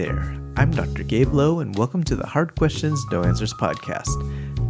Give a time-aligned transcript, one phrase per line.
[0.00, 0.34] there.
[0.56, 1.02] I'm Dr.
[1.02, 4.08] Gabe Lowe, and welcome to the Hard Questions, No Answers podcast.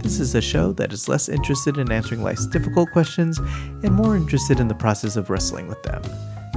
[0.02, 4.16] This is a show that is less interested in answering life's difficult questions and more
[4.16, 6.02] interested in the process of wrestling with them.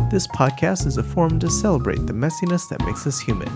[0.09, 3.51] This podcast is a forum to celebrate the messiness that makes us human.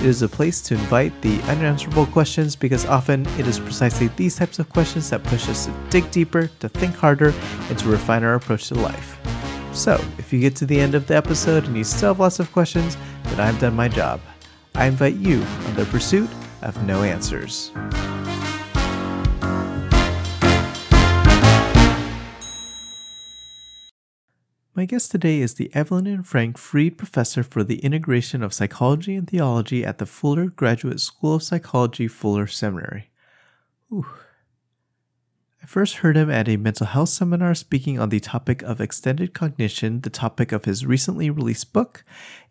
[0.00, 4.36] It is a place to invite the unanswerable questions because often it is precisely these
[4.36, 7.32] types of questions that push us to dig deeper, to think harder,
[7.70, 9.18] and to refine our approach to life.
[9.72, 12.38] So, if you get to the end of the episode and you still have lots
[12.38, 14.20] of questions, then I've done my job.
[14.78, 16.30] I invite you on the pursuit
[16.62, 17.72] of no answers.
[24.76, 29.16] My guest today is the Evelyn and Frank Freed Professor for the Integration of Psychology
[29.16, 33.10] and Theology at the Fuller Graduate School of Psychology, Fuller Seminary.
[35.60, 39.34] I first heard him at a mental health seminar speaking on the topic of extended
[39.34, 42.04] cognition, the topic of his recently released book,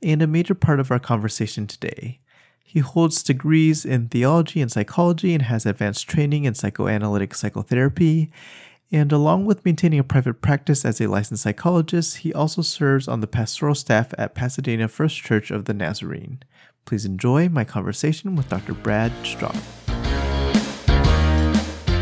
[0.03, 2.19] and a major part of our conversation today.
[2.69, 8.29] He holds degrees in theology and psychology and has advanced training in psychoanalytic psychotherapy.
[8.91, 13.21] And along with maintaining a private practice as a licensed psychologist, he also serves on
[13.21, 16.43] the pastoral staff at Pasadena First Church of the Nazarene.
[16.83, 18.73] Please enjoy my conversation with Dr.
[18.73, 19.57] Brad Strawn.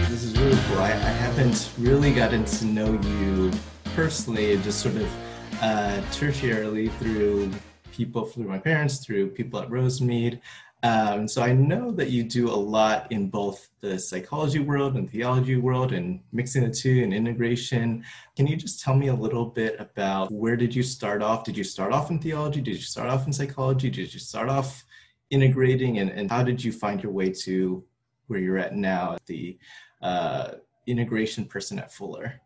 [0.09, 0.79] This is really cool.
[0.79, 3.51] I, I haven't really gotten to know you
[3.95, 5.15] personally, just sort of
[5.61, 7.51] uh, tertiarily through
[7.95, 10.41] people, through my parents, through people at Rosemead.
[10.83, 15.09] Um, so I know that you do a lot in both the psychology world and
[15.09, 18.03] theology world and mixing the two and integration.
[18.35, 21.43] Can you just tell me a little bit about where did you start off?
[21.43, 22.61] Did you start off in theology?
[22.61, 23.89] Did you start off in psychology?
[23.89, 24.85] Did you start off
[25.31, 25.97] integrating?
[25.99, 27.83] And, and how did you find your way to
[28.27, 29.57] where you're at now, the
[30.01, 30.51] uh,
[30.85, 32.41] integration person at Fuller?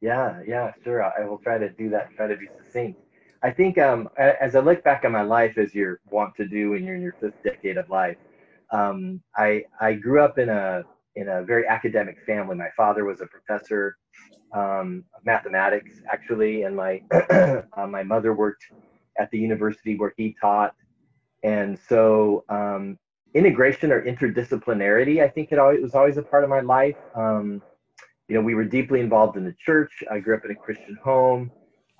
[0.00, 1.02] Yeah, yeah, sure.
[1.04, 2.98] I will try to do that, try to be succinct.
[3.42, 6.70] I think um, as I look back on my life, as you're want to do
[6.70, 8.16] when you're in your fifth decade of life,
[8.72, 10.84] um, I I grew up in a
[11.16, 12.54] in a very academic family.
[12.54, 13.96] My father was a professor
[14.54, 17.02] um, of mathematics, actually, and my
[17.76, 18.64] uh, my mother worked
[19.18, 20.74] at the university where he taught,
[21.42, 22.96] and so um,
[23.34, 26.96] integration or interdisciplinarity, I think it always was always a part of my life.
[27.16, 27.60] Um,
[28.28, 30.04] you know, we were deeply involved in the church.
[30.10, 31.50] I grew up in a Christian home.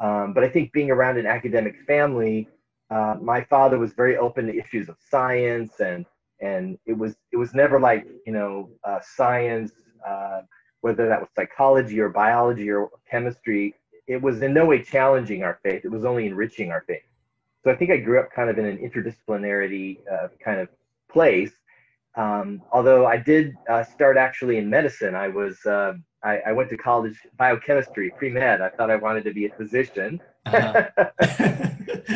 [0.00, 2.48] Um, but I think being around an academic family,
[2.90, 6.04] uh, my father was very open to issues of science, and
[6.40, 9.72] and it was it was never like you know uh, science,
[10.06, 10.42] uh,
[10.80, 13.74] whether that was psychology or biology or chemistry.
[14.06, 15.84] It was in no way challenging our faith.
[15.84, 17.02] It was only enriching our faith.
[17.64, 20.68] So I think I grew up kind of in an interdisciplinarity uh, kind of
[21.10, 21.52] place.
[22.16, 25.94] Um, although I did uh, start actually in medicine, I was uh,
[26.24, 28.60] I, I went to college biochemistry, pre med.
[28.60, 30.20] I thought I wanted to be a physician.
[30.46, 30.88] Uh-huh.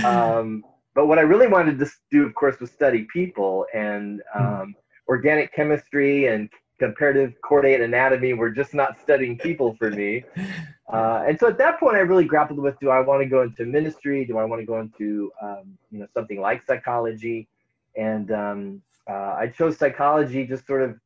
[0.04, 4.42] um, but what I really wanted to do, of course, was study people and hmm.
[4.42, 4.76] um,
[5.08, 10.24] organic chemistry and comparative chordate anatomy were just not studying people for me.
[10.88, 13.42] Uh, and so at that point, I really grappled with: Do I want to go
[13.42, 14.24] into ministry?
[14.24, 17.48] Do I want to go into um, you know something like psychology?
[17.96, 20.96] And um, uh, I chose psychology just sort of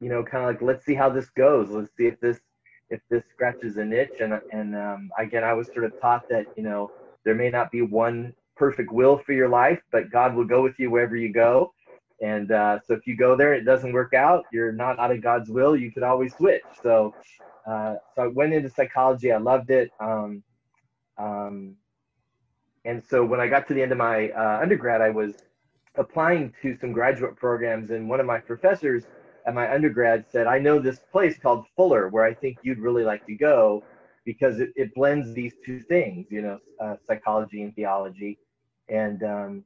[0.00, 1.70] you know, kind of like let's see how this goes.
[1.70, 2.40] Let's see if this
[2.88, 4.20] if this scratches a niche.
[4.20, 6.92] And and um, again, I was sort of taught that you know
[7.24, 10.78] there may not be one perfect will for your life, but God will go with
[10.78, 11.72] you wherever you go.
[12.22, 15.22] And uh, so if you go there, it doesn't work out, you're not out of
[15.22, 15.74] God's will.
[15.74, 16.62] You could always switch.
[16.82, 17.14] So
[17.66, 19.32] uh, so I went into psychology.
[19.32, 19.90] I loved it.
[20.00, 20.42] Um,
[21.18, 21.76] um,
[22.84, 25.34] and so when I got to the end of my uh, undergrad, I was
[25.96, 29.04] applying to some graduate programs, and one of my professors
[29.46, 33.04] at my undergrad said, I know this place called Fuller where I think you'd really
[33.04, 33.82] like to go
[34.24, 38.38] because it, it blends these two things, you know, uh, psychology and theology.
[38.88, 39.64] And um,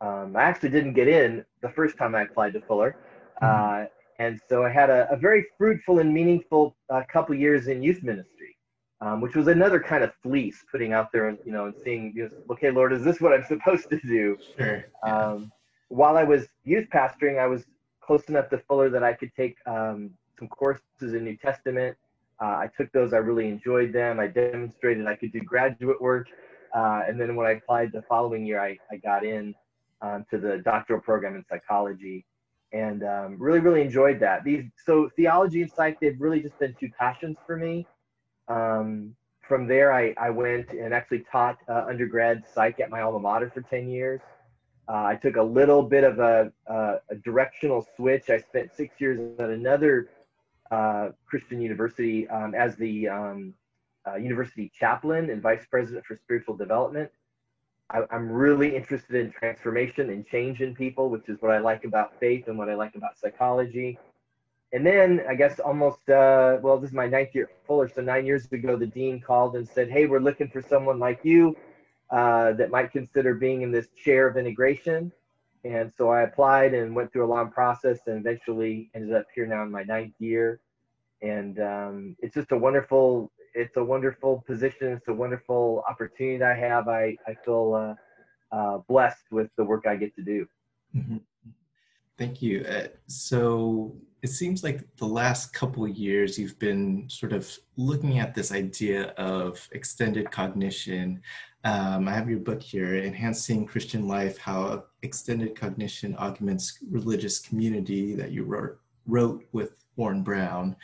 [0.00, 2.96] um, I actually didn't get in the first time I applied to Fuller.
[3.42, 3.84] Mm-hmm.
[3.84, 3.86] Uh,
[4.18, 8.02] and so I had a, a very fruitful and meaningful uh, couple years in youth
[8.02, 8.56] ministry,
[9.00, 12.12] um, which was another kind of fleece putting out there, and, you know, and seeing,
[12.16, 14.38] you know, okay, Lord, is this what I'm supposed to do?
[14.56, 14.84] Sure.
[15.02, 15.52] Um,
[15.88, 17.64] while I was youth pastoring, I was
[18.06, 21.96] close enough to Fuller that I could take um, some courses in New Testament.
[22.40, 24.20] Uh, I took those, I really enjoyed them.
[24.20, 26.28] I demonstrated I could do graduate work.
[26.74, 29.54] Uh, and then when I applied the following year, I, I got in
[30.02, 32.24] um, to the doctoral program in psychology
[32.72, 34.44] and um, really, really enjoyed that.
[34.44, 37.86] These So theology and psych, they've really just been two passions for me.
[38.48, 43.20] Um, from there, I, I went and actually taught uh, undergrad psych at my alma
[43.20, 44.20] mater for 10 years.
[44.88, 48.30] Uh, I took a little bit of a, a, a, directional switch.
[48.30, 50.10] I spent six years at another
[50.70, 53.54] uh, Christian university um, as the um,
[54.06, 57.10] uh, university chaplain and vice president for spiritual development.
[57.90, 61.84] I, am really interested in transformation and change in people, which is what I like
[61.84, 63.98] about faith and what I like about psychology.
[64.72, 67.88] And then I guess almost, uh, well, this is my ninth year at Fuller.
[67.88, 71.20] So nine years ago, the dean called and said, Hey, we're looking for someone like
[71.22, 71.56] you
[72.10, 75.12] uh, that might consider being in this chair of integration.
[75.64, 79.46] And so I applied and went through a long process and eventually ended up here
[79.46, 80.60] now in my ninth year.
[81.22, 84.88] And um, it's just a wonderful it's a wonderful position.
[84.92, 86.88] It's a wonderful opportunity I have.
[86.88, 87.96] I, I feel
[88.52, 90.46] uh, uh, blessed with the work I get to do.
[90.94, 91.16] Mm-hmm.
[92.18, 92.64] Thank you.
[92.64, 98.34] Uh, so it seems like the last couple years you've been sort of looking at
[98.34, 101.22] this idea of extended cognition.
[101.66, 108.14] Um, I have your book here, Enhancing Christian Life How Extended Cognition Augments Religious Community,
[108.14, 110.76] that you wrote, wrote with Warren Brown.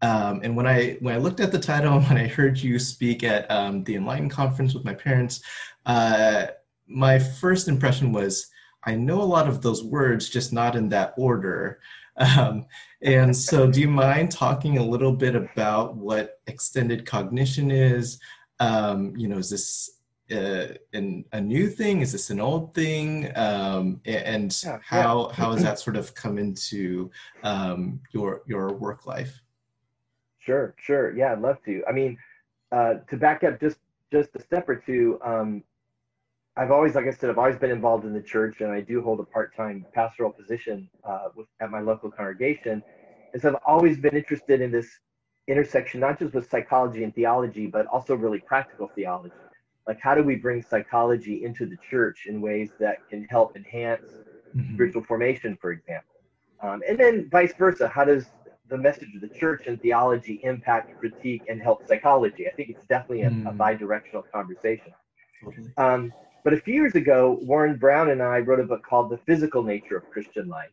[0.00, 2.78] Um, and when I when I looked at the title and when I heard you
[2.78, 5.42] speak at um, the Enlightened conference with my parents,
[5.86, 6.46] uh,
[6.86, 8.48] my first impression was
[8.84, 11.80] I know a lot of those words, just not in that order.
[12.20, 12.66] Um,
[13.00, 18.18] and so, do you mind talking a little bit about what extended cognition is?
[18.58, 19.97] Um, you know, is this
[20.30, 22.00] uh, an, a new thing?
[22.00, 23.30] Is this an old thing?
[23.36, 25.34] Um, and yeah, how yeah.
[25.34, 27.10] how has that sort of come into
[27.42, 29.40] um, your your work life?
[30.38, 31.16] Sure, sure.
[31.16, 31.82] Yeah, I'd love to.
[31.88, 32.16] I mean,
[32.72, 33.78] uh, to back up just
[34.12, 35.62] just a step or two, um,
[36.56, 39.00] I've always, like I said, I've always been involved in the church, and I do
[39.02, 42.82] hold a part-time pastoral position uh, with, at my local congregation.
[43.32, 44.88] And so I've always been interested in this
[45.46, 49.34] intersection, not just with psychology and theology, but also really practical theology.
[49.88, 54.06] Like, how do we bring psychology into the church in ways that can help enhance
[54.54, 54.74] mm-hmm.
[54.74, 56.14] spiritual formation, for example?
[56.62, 57.88] Um, and then vice versa.
[57.88, 58.26] How does
[58.68, 62.46] the message of the church and theology impact, critique, and help psychology.
[62.46, 63.48] I think it's definitely a, mm.
[63.48, 64.92] a bi-directional conversation.
[65.42, 65.70] Totally.
[65.76, 66.12] Um,
[66.44, 69.62] but a few years ago, Warren Brown and I wrote a book called The Physical
[69.62, 70.70] Nature of Christian Life,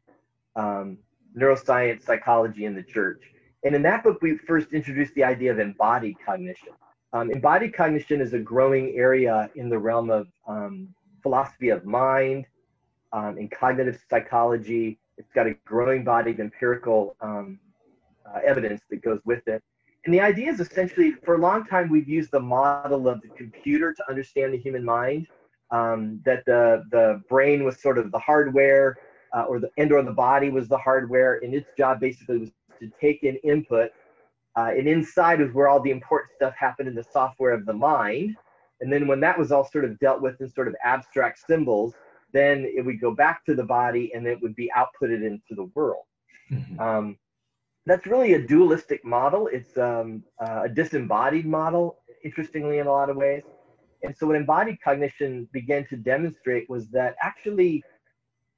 [0.55, 0.97] um,
[1.37, 3.21] Neuroscience, Psychology, and the Church.
[3.63, 6.69] And in that book, we first introduced the idea of embodied cognition.
[7.13, 10.89] Um, embodied cognition is a growing area in the realm of um,
[11.23, 12.45] philosophy of mind
[13.13, 14.99] um, and cognitive psychology.
[15.17, 17.59] It's got a growing body of empirical um,
[18.25, 19.63] uh, evidence that goes with it.
[20.05, 23.29] And the idea is essentially, for a long time, we've used the model of the
[23.29, 25.27] computer to understand the human mind.
[25.71, 28.97] Um, that the the brain was sort of the hardware,
[29.35, 32.51] uh, or the and or the body was the hardware, and its job basically was
[32.79, 33.89] to take in input,
[34.55, 37.73] uh, and inside was where all the important stuff happened in the software of the
[37.73, 38.35] mind.
[38.81, 41.93] And then when that was all sort of dealt with in sort of abstract symbols,
[42.33, 45.69] then it would go back to the body and it would be outputted into the
[45.75, 46.03] world.
[46.51, 46.79] Mm-hmm.
[46.79, 47.17] Um,
[47.85, 49.47] that's really a dualistic model.
[49.47, 53.43] It's um, uh, a disembodied model, interestingly, in a lot of ways.
[54.03, 57.83] And so, what embodied cognition began to demonstrate was that actually,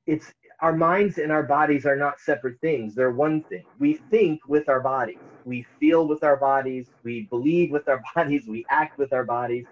[0.06, 2.96] it's our minds and our bodies are not separate things.
[2.96, 3.66] They're one thing.
[3.80, 8.44] We think with our bodies, we feel with our bodies, we believe with our bodies,
[8.48, 9.66] we act with our bodies.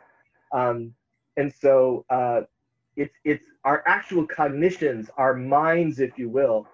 [0.52, 0.96] Um,
[1.38, 2.42] and so, uh,
[2.96, 6.66] it's it's our actual cognitions, our minds, if you will,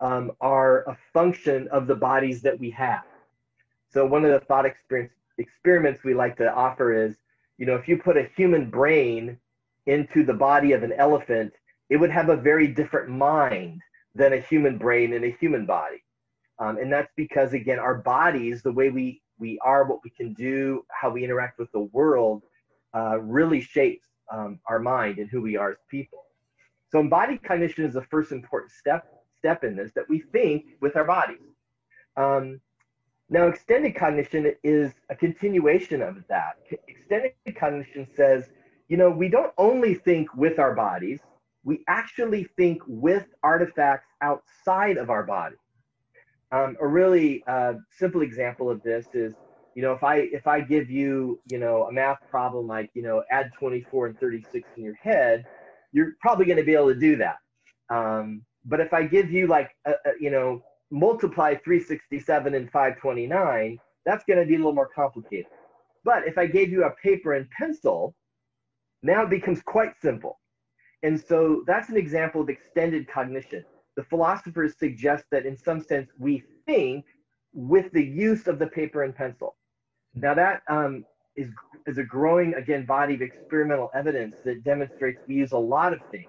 [0.00, 3.02] um, are a function of the bodies that we have.
[3.92, 7.16] So one of the thought experience, experiments we like to offer is,
[7.58, 9.36] you know, if you put a human brain
[9.84, 11.52] into the body of an elephant,
[11.90, 13.82] it would have a very different mind
[14.14, 16.02] than a human brain in a human body.
[16.60, 20.34] Um, and that's because, again, our bodies, the way we, we are, what we can
[20.34, 22.42] do, how we interact with the world,
[22.94, 26.26] uh, really shapes um, our mind and who we are as people.
[26.92, 29.06] So embodied cognition is the first important step
[29.38, 31.38] step in this that we think with our bodies.
[32.16, 32.60] Um,
[33.30, 36.58] now, extended cognition is a continuation of that.
[36.88, 38.50] Extended cognition says,
[38.88, 41.20] you know, we don't only think with our bodies,
[41.64, 45.56] we actually think with artifacts outside of our body.
[46.52, 49.34] Um, a really uh, simple example of this is,
[49.74, 53.02] you know, if I if I give you, you know, a math problem like, you
[53.02, 55.46] know, add 24 and 36 in your head,
[55.92, 57.36] you're probably going to be able to do that.
[57.88, 63.78] Um, but if I give you like, a, a, you know, multiply 367 and 529,
[64.04, 65.46] that's going to be a little more complicated.
[66.04, 68.14] But if I gave you a paper and pencil,
[69.02, 70.38] now it becomes quite simple.
[71.02, 73.64] And so that's an example of extended cognition.
[73.96, 77.04] The philosophers suggest that in some sense we think
[77.52, 79.56] with the use of the paper and pencil.
[80.14, 81.04] Now that um,
[81.36, 81.50] is
[81.86, 86.00] is a growing again body of experimental evidence that demonstrates we use a lot of
[86.10, 86.28] things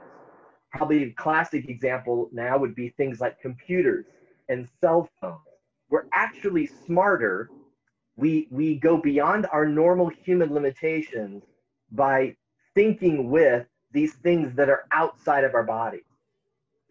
[0.71, 4.05] probably a classic example now would be things like computers
[4.49, 5.37] and cell phones.
[5.89, 7.51] We're actually smarter.
[8.15, 11.43] We, we go beyond our normal human limitations
[11.91, 12.35] by
[12.73, 16.03] thinking with these things that are outside of our body.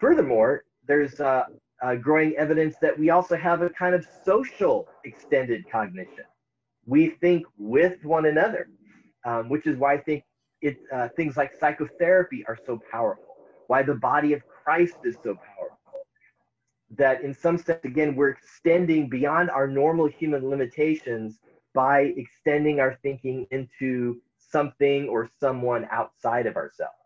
[0.00, 1.44] Furthermore, there's uh,
[1.82, 6.24] uh, growing evidence that we also have a kind of social extended cognition.
[6.86, 8.68] We think with one another,
[9.24, 10.24] um, which is why I think
[10.62, 15.36] it, uh, things like psychotherapy are so powerful, why the body of Christ is so
[15.56, 16.06] powerful.
[16.96, 21.38] That in some sense, again, we're extending beyond our normal human limitations
[21.74, 26.99] by extending our thinking into something or someone outside of ourselves.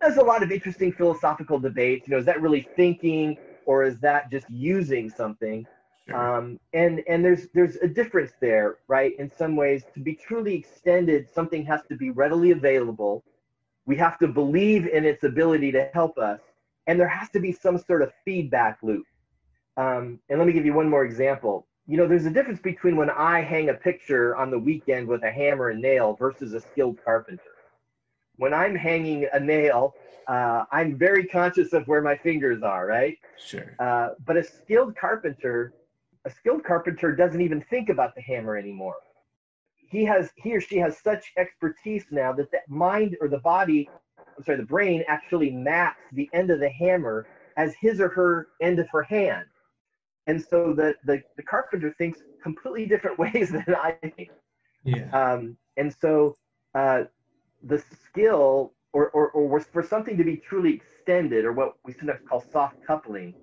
[0.00, 2.06] There's a lot of interesting philosophical debates.
[2.06, 5.66] You know, is that really thinking or is that just using something?
[6.08, 6.38] Sure.
[6.38, 9.18] Um, and and there's there's a difference there, right?
[9.18, 13.24] In some ways, to be truly extended, something has to be readily available.
[13.86, 16.40] We have to believe in its ability to help us,
[16.86, 19.06] and there has to be some sort of feedback loop.
[19.76, 21.66] Um, and let me give you one more example.
[21.88, 25.22] You know, there's a difference between when I hang a picture on the weekend with
[25.22, 27.42] a hammer and nail versus a skilled carpenter.
[28.36, 29.94] When I'm hanging a nail,
[30.26, 33.16] uh, I'm very conscious of where my fingers are, right?
[33.38, 33.74] Sure.
[33.78, 35.72] Uh, but a skilled carpenter,
[36.24, 38.96] a skilled carpenter doesn't even think about the hammer anymore.
[39.76, 43.88] He has, he or she has such expertise now that the mind or the body,
[44.36, 47.26] I'm sorry, the brain actually maps the end of the hammer
[47.56, 49.46] as his or her end of her hand.
[50.26, 54.30] And so the, the, the carpenter thinks completely different ways than I think.
[54.82, 55.08] Yeah.
[55.10, 56.36] Um, and so
[56.74, 57.04] uh,
[57.62, 62.20] the skill or, or, or for something to be truly extended, or what we sometimes
[62.28, 63.34] call soft coupling,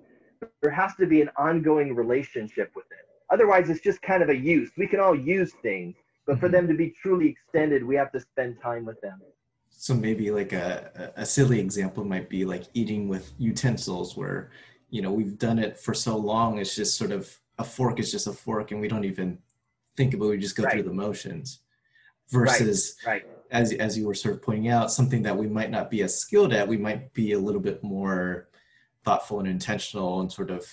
[0.62, 3.08] there has to be an ongoing relationship with it.
[3.30, 4.72] Otherwise, it's just kind of a use.
[4.78, 6.56] We can all use things, but for mm-hmm.
[6.56, 9.22] them to be truly extended, we have to spend time with them.
[9.70, 14.52] So maybe like a, a silly example might be like eating with utensils, where
[14.90, 18.12] you know we've done it for so long, it's just sort of a fork is
[18.12, 19.38] just a fork, and we don't even
[19.98, 20.26] think about.
[20.26, 20.74] It, we just go right.
[20.74, 21.60] through the motions.
[22.30, 23.24] Versus right.
[23.26, 26.02] right as as you were sort of pointing out, something that we might not be
[26.02, 28.50] as skilled at, we might be a little bit more
[29.06, 30.66] thoughtful and intentional and sort of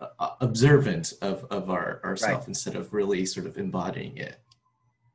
[0.00, 2.48] uh, observant of of our ourself right.
[2.48, 4.38] instead of really sort of embodying it.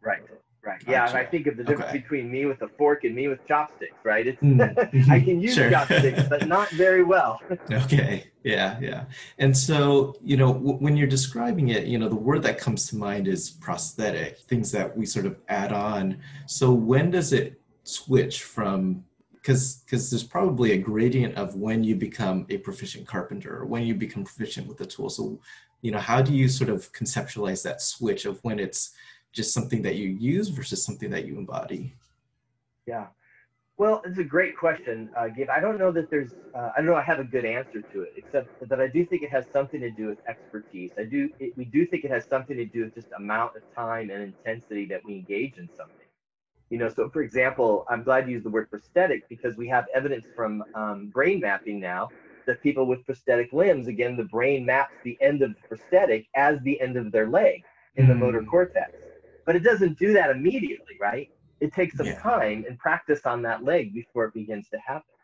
[0.01, 0.21] Right.
[0.69, 0.79] Right.
[0.85, 0.91] Gotcha.
[0.91, 1.97] Yeah, and I think of the difference okay.
[1.97, 4.27] between me with a fork and me with chopsticks, right?
[4.27, 5.11] It's mm-hmm.
[5.11, 5.71] I can use sure.
[5.71, 7.41] chopsticks, but not very well.
[7.71, 8.27] okay.
[8.43, 9.05] Yeah, yeah.
[9.39, 12.87] And so, you know, w- when you're describing it, you know, the word that comes
[12.89, 16.19] to mind is prosthetic, things that we sort of add on.
[16.45, 21.95] So when does it switch from because because there's probably a gradient of when you
[21.95, 25.09] become a proficient carpenter or when you become proficient with the tool.
[25.09, 25.39] So,
[25.81, 28.91] you know, how do you sort of conceptualize that switch of when it's
[29.31, 31.93] just something that you use versus something that you embody?
[32.85, 33.07] Yeah.
[33.77, 35.49] Well, it's a great question, uh, Gabe.
[35.49, 38.01] I don't know that there's, uh, I don't know I have a good answer to
[38.01, 40.91] it, except that I do think it has something to do with expertise.
[40.97, 43.61] I do, it, we do think it has something to do with just amount of
[43.73, 45.95] time and intensity that we engage in something.
[46.69, 49.85] You know, so for example, I'm glad you used the word prosthetic because we have
[49.95, 52.09] evidence from um, brain mapping now
[52.47, 56.59] that people with prosthetic limbs, again, the brain maps the end of the prosthetic as
[56.63, 57.63] the end of their leg
[57.95, 58.49] in the motor hmm.
[58.49, 58.91] cortex
[59.49, 61.27] but it doesn't do that immediately, right?
[61.59, 62.19] It takes some yeah.
[62.19, 65.15] time and practice on that leg before it begins to happen.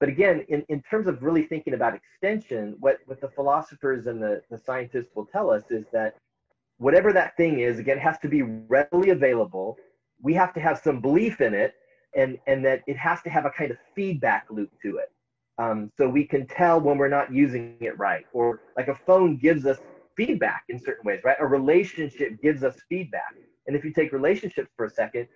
[0.00, 4.20] But again, in, in terms of really thinking about extension, what, what the philosophers and
[4.20, 6.16] the, the scientists will tell us is that
[6.78, 9.76] whatever that thing is, again, has to be readily available.
[10.20, 11.74] We have to have some belief in it,
[12.16, 15.12] and, and that it has to have a kind of feedback loop to it.
[15.58, 19.36] Um, so we can tell when we're not using it right, or like a phone
[19.36, 19.78] gives us
[20.16, 21.36] feedback in certain ways, right?
[21.40, 23.34] A relationship gives us feedback.
[23.66, 25.28] And if you take relationships for a second,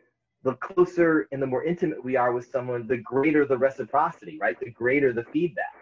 [0.42, 4.58] the closer and the more intimate we are with someone, the greater the reciprocity, right?
[4.58, 5.74] The greater the feedback.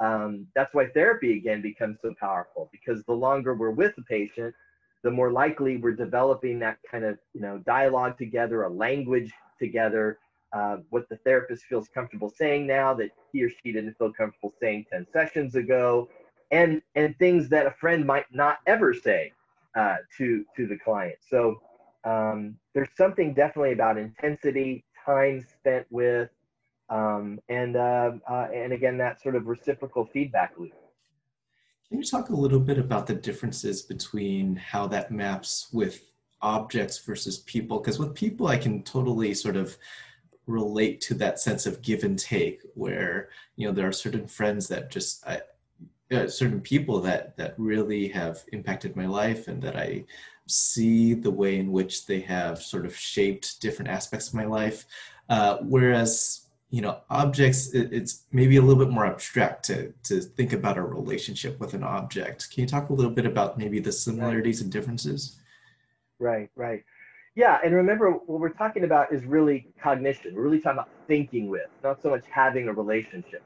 [0.00, 4.54] Um, that's why therapy again becomes so powerful because the longer we're with the patient,
[5.02, 10.18] the more likely we're developing that kind of you know dialogue together, a language together.
[10.52, 14.52] Uh, what the therapist feels comfortable saying now that he or she didn't feel comfortable
[14.60, 16.08] saying 10 sessions ago
[16.50, 19.32] and and things that a friend might not ever say
[19.74, 21.16] uh, to to the client.
[21.28, 21.60] So
[22.04, 26.30] um, there's something definitely about intensity, time spent with,
[26.88, 30.72] um, and uh, uh, and again that sort of reciprocal feedback loop.
[31.88, 36.04] Can you talk a little bit about the differences between how that maps with
[36.40, 37.80] objects versus people?
[37.80, 39.76] Because with people, I can totally sort of
[40.46, 44.68] relate to that sense of give and take, where you know there are certain friends
[44.68, 45.40] that just I,
[46.10, 50.04] uh, certain people that that really have impacted my life and that I
[50.46, 54.86] see the way in which they have sort of shaped different aspects of my life.
[55.28, 60.20] Uh, whereas you know objects it, it's maybe a little bit more abstract to to
[60.20, 63.80] think about a relationship with an object can you talk a little bit about maybe
[63.80, 64.64] the similarities right.
[64.64, 65.40] and differences
[66.20, 66.84] right right
[67.36, 70.34] Yeah, and remember what we're talking about is really cognition.
[70.34, 73.42] We're really talking about thinking with, not so much having a relationship.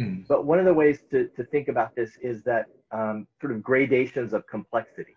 [0.00, 0.26] Mm.
[0.28, 3.62] But one of the ways to, to think about this is that um, sort of
[3.62, 5.16] gradations of complexity.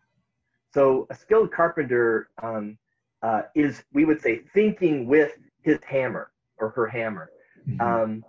[0.74, 2.78] So a skilled carpenter um,
[3.22, 7.30] uh, is, we would say, thinking with his hammer or her hammer.
[7.68, 7.82] Mm-hmm.
[7.82, 8.26] Um,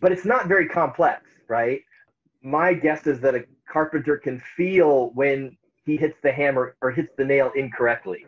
[0.00, 1.80] but it's not very complex, right?
[2.42, 7.12] My guess is that a carpenter can feel when he hits the hammer or hits
[7.16, 8.26] the nail incorrectly.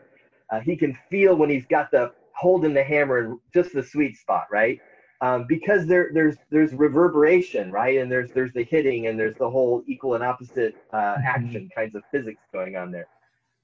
[0.50, 4.16] Uh, he can feel when he's got the holding the hammer in just the sweet
[4.16, 4.78] spot, right?
[5.20, 7.99] Um, because there, there's there's reverberation, right?
[7.99, 11.26] And there's there's the hitting and there's the whole equal and opposite uh, mm-hmm.
[11.26, 13.06] action kinds of physics going on there.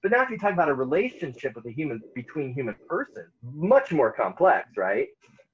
[0.03, 3.93] But now, if you talk about a relationship with a human between human person, much
[3.93, 5.09] more complex, right?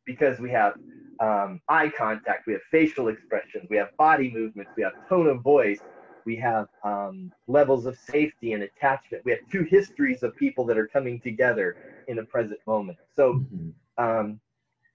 [0.06, 0.74] Because we have
[1.20, 5.42] um, eye contact, we have facial expressions, we have body movements, we have tone of
[5.42, 5.80] voice,
[6.24, 9.24] we have um, levels of safety and attachment.
[9.24, 11.76] We have two histories of people that are coming together
[12.06, 12.98] in a present moment.
[13.16, 13.70] So, mm-hmm.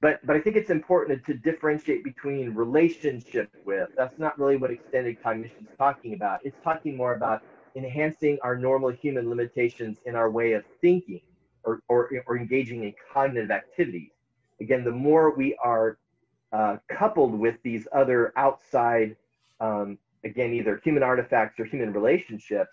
[0.04, 3.88] But but I think it's important to differentiate between relationship with.
[3.96, 6.42] That's not really what extended cognition is talking about.
[6.44, 7.42] It's talking more about
[7.78, 11.22] enhancing our normal human limitations in our way of thinking
[11.64, 14.12] or, or, or engaging in cognitive activities.
[14.60, 15.98] Again, the more we are
[16.52, 19.16] uh, coupled with these other outside,
[19.62, 22.72] um, again, either human artifacts or human relationships,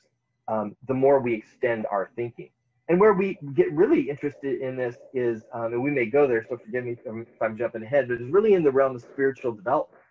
[0.48, 2.50] um, the more we extend our thinking.
[2.90, 6.44] And where we get really interested in this is, um, and we may go there,
[6.46, 9.52] so forgive me if I'm jumping ahead, but it's really in the realm of spiritual
[9.52, 10.02] development.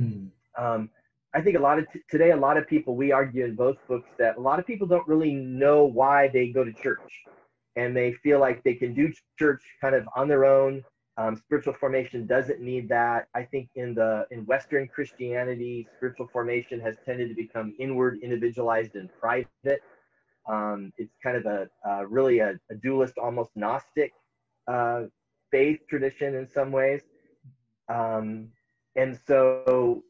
[0.00, 0.88] Mm.
[1.34, 3.76] I think a lot of t- today, a lot of people, we argue in both
[3.88, 6.98] books that a lot of people don't really know why they go to church
[7.76, 10.82] and they feel like they can do church kind of on their own
[11.20, 13.28] um, spiritual formation doesn't need that.
[13.34, 18.94] I think in the in Western Christianity, spiritual formation has tended to become inward, individualized,
[18.94, 19.82] and private.
[20.48, 24.12] Um, it's kind of a uh, really a, a, dualist, almost Gnostic
[24.66, 25.04] uh,
[25.50, 27.02] faith tradition in some ways,
[27.88, 28.48] um,
[28.96, 30.02] and so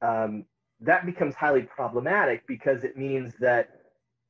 [0.00, 0.44] um,
[0.80, 3.80] that becomes highly problematic because it means that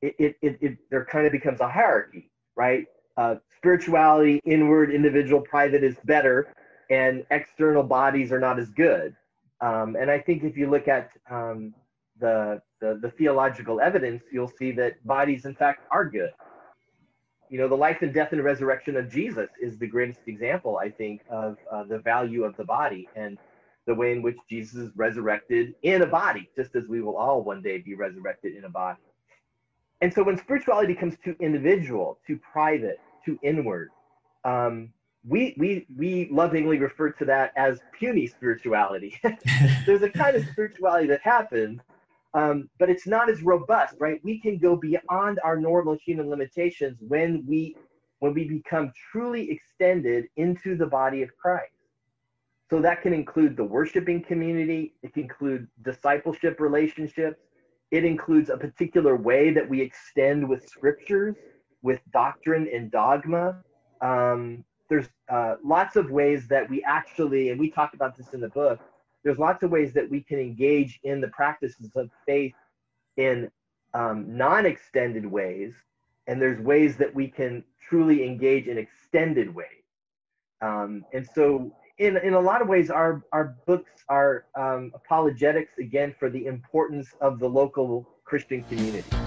[0.01, 2.85] it, it, it, it there kind of becomes a hierarchy, right?
[3.17, 6.53] uh, spirituality, inward, individual, private is better,
[6.89, 9.15] and external bodies are not as good.
[9.61, 11.73] Um, and I think if you look at um,
[12.19, 16.31] the, the, the theological evidence, you'll see that bodies, in fact, are good.
[17.49, 20.89] You know, the life and death and resurrection of Jesus is the greatest example, I
[20.89, 23.37] think, of uh, the value of the body and
[23.85, 27.43] the way in which Jesus is resurrected in a body, just as we will all
[27.43, 28.99] one day be resurrected in a body.
[30.01, 33.89] And so when spirituality comes too individual, too private, too inward,
[34.43, 34.89] um,
[35.25, 39.17] we, we, we lovingly refer to that as puny spirituality.
[39.85, 41.79] There's a kind of spirituality that happens,
[42.33, 44.19] um, but it's not as robust, right?
[44.23, 47.75] We can go beyond our normal human limitations when we
[48.19, 51.73] when we become truly extended into the body of Christ.
[52.69, 57.41] So that can include the worshiping community, it can include discipleship relationships,
[57.91, 61.35] it includes a particular way that we extend with scriptures,
[61.81, 63.61] with doctrine and dogma.
[64.01, 68.39] Um, there's uh, lots of ways that we actually, and we talk about this in
[68.39, 68.79] the book,
[69.23, 72.53] there's lots of ways that we can engage in the practices of faith
[73.17, 73.49] in
[73.93, 75.73] um, non extended ways.
[76.27, 79.67] And there's ways that we can truly engage in extended ways.
[80.61, 85.77] Um, and so in, in a lot of ways, our, our books are um, apologetics,
[85.77, 89.22] again, for the importance of the local Christian community.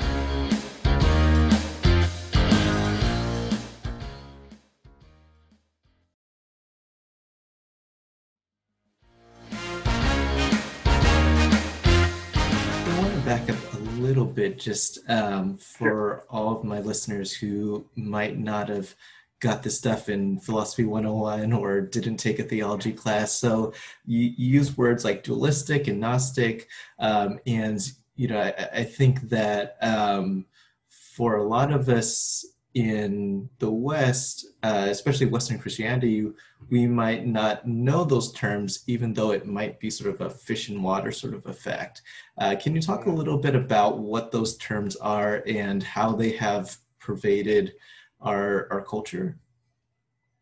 [14.48, 16.24] Bit just um, for sure.
[16.30, 18.94] all of my listeners who might not have
[19.40, 23.72] got this stuff in philosophy 101 or didn't take a theology class so
[24.06, 29.28] you, you use words like dualistic and gnostic um, and you know i, I think
[29.28, 30.46] that um,
[30.88, 36.30] for a lot of us in the west uh, especially western christianity
[36.70, 40.68] we might not know those terms even though it might be sort of a fish
[40.68, 42.02] and water sort of effect
[42.38, 46.30] uh, can you talk a little bit about what those terms are and how they
[46.30, 47.72] have pervaded
[48.20, 49.38] our our culture.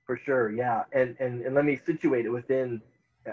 [0.06, 2.80] For sure, yeah, and and and let me situate it within,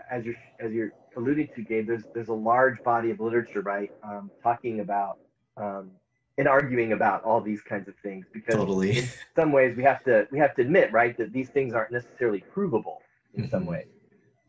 [0.09, 1.87] as you're as you're alluding to, Gabe.
[1.87, 5.19] There's there's a large body of literature, right, um, talking about
[5.57, 5.91] um,
[6.41, 8.97] and arguing about all these kinds of things because totally.
[8.97, 11.91] in some ways we have to we have to admit, right, that these things aren't
[11.91, 13.03] necessarily provable
[13.35, 13.51] in mm-hmm.
[13.51, 13.85] some ways,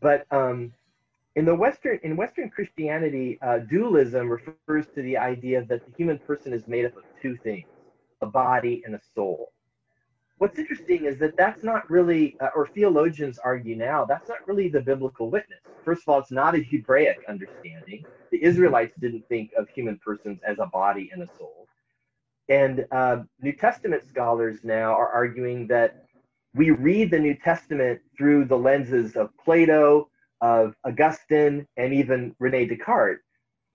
[0.01, 0.73] but um,
[1.35, 6.17] in the Western in Western Christianity, uh, dualism refers to the idea that the human
[6.17, 7.67] person is made up of two things:
[8.23, 9.53] a body and a soul
[10.43, 14.67] what's interesting is that that's not really, uh, or theologians argue now, that's not really
[14.67, 15.59] the biblical witness.
[15.85, 18.03] First of all, it's not a Hebraic understanding.
[18.29, 21.62] The Israelites didn't think of human persons as a body and a soul.
[22.49, 26.05] And uh, New Testament scholars now are arguing that
[26.53, 30.09] we read the New Testament through the lenses of Plato,
[30.41, 33.21] of Augustine, and even Rene Descartes,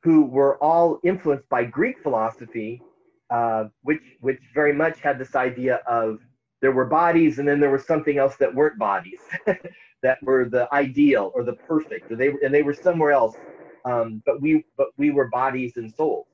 [0.02, 2.82] who were all influenced by Greek philosophy,
[3.30, 6.20] uh, which which very much had this idea of
[6.60, 9.20] there were bodies and then there was something else that weren't bodies
[10.02, 13.36] that were the ideal or the perfect or they and they were somewhere else.
[13.84, 16.27] Um, but we but we were bodies and souls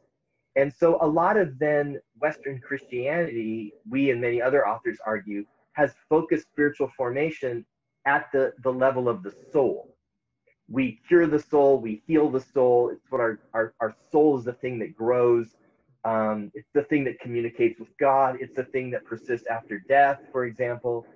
[0.57, 5.93] and so a lot of then western christianity we and many other authors argue has
[6.09, 7.64] focused spiritual formation
[8.07, 9.97] at the the level of the soul
[10.69, 14.45] we cure the soul we heal the soul it's what our our, our soul is
[14.45, 15.57] the thing that grows
[16.05, 18.37] um, it's the thing that communicates with God.
[18.40, 21.07] It's the thing that persists after death, for example.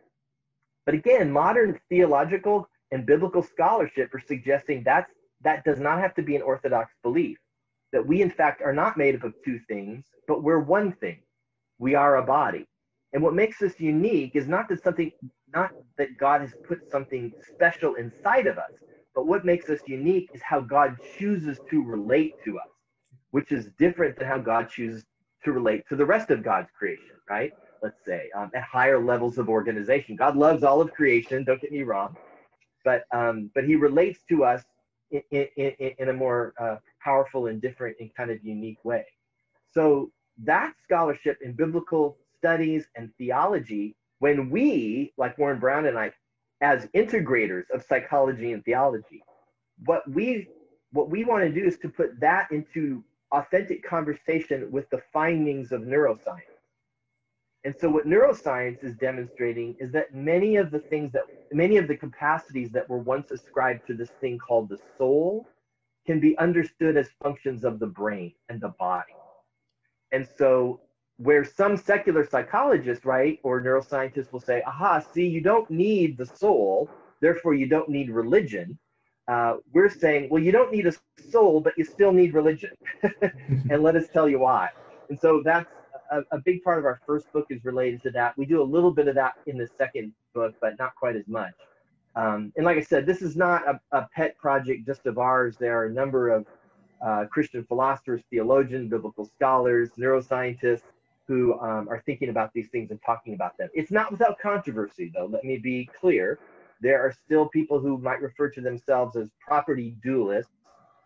[0.87, 6.22] But again, modern theological and biblical scholarship are suggesting that's, that does not have to
[6.22, 7.37] be an orthodox belief.
[7.92, 11.20] That we, in fact, are not made up of two things, but we're one thing.
[11.79, 12.66] We are a body.
[13.12, 15.11] And what makes us unique is not that something,
[15.55, 18.70] not that God has put something special inside of us,
[19.14, 22.68] but what makes us unique is how God chooses to relate to us
[23.31, 25.05] which is different than how God chooses
[25.44, 27.53] to relate to the rest of God's creation, right?
[27.83, 30.16] Let's say um, at higher levels of organization.
[30.16, 32.16] God loves all of creation, don't get me wrong,
[32.85, 34.62] but um, but He relates to us
[35.11, 39.04] in, in, in, a more uh, powerful and different and kind of unique way.
[39.72, 40.11] So
[40.44, 46.12] that scholarship in biblical studies and theology, when we, like Warren Brown and I,
[46.61, 49.22] as integrators of psychology and theology,
[49.84, 50.48] what we
[50.90, 55.70] what we want to do is to put that into authentic conversation with the findings
[55.70, 56.58] of neuroscience.
[57.64, 61.88] And so what neuroscience is demonstrating is that many of the things that many of
[61.88, 65.46] the capacities that were once ascribed to this thing called the soul
[66.09, 69.14] can be understood as functions of the brain and the body.
[70.11, 70.81] And so
[71.18, 76.27] where some secular psychologists, right, or neuroscientists will say, aha, see, you don't need the
[76.27, 76.88] soul,
[77.21, 78.79] therefore you don't need religion
[79.29, 80.92] uh, we're saying, well, you don't need a
[81.31, 82.71] soul, but you still need religion.
[83.71, 84.71] and let us tell you why.
[85.11, 85.68] And so that's
[86.11, 88.37] a, a, big part of our first book is related to that.
[88.38, 91.29] We do a little bit of that in the second book, but not quite as
[91.29, 91.53] much.
[92.18, 95.57] Um, and like I said, this is not a, a, pet project just of ours.
[95.57, 96.46] There are a number of
[97.00, 100.83] uh, Christian philosophers, theologians, biblical scholars, neuroscientists
[101.28, 103.68] who um, are thinking about these things and talking about them.
[103.72, 105.26] It's not without controversy, though.
[105.26, 106.40] Let me be clear
[106.81, 110.46] there are still people who might refer to themselves as property dualists,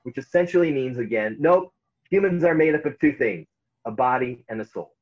[0.04, 1.74] which essentially means, again, nope,
[2.08, 3.46] humans are made up of two things
[3.84, 4.92] a body and a soul.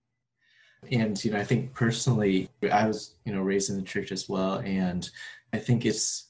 [0.91, 4.29] And, you know, I think personally, I was, you know, raised in the church as
[4.29, 4.61] well.
[4.61, 5.09] And
[5.53, 6.27] I think it's,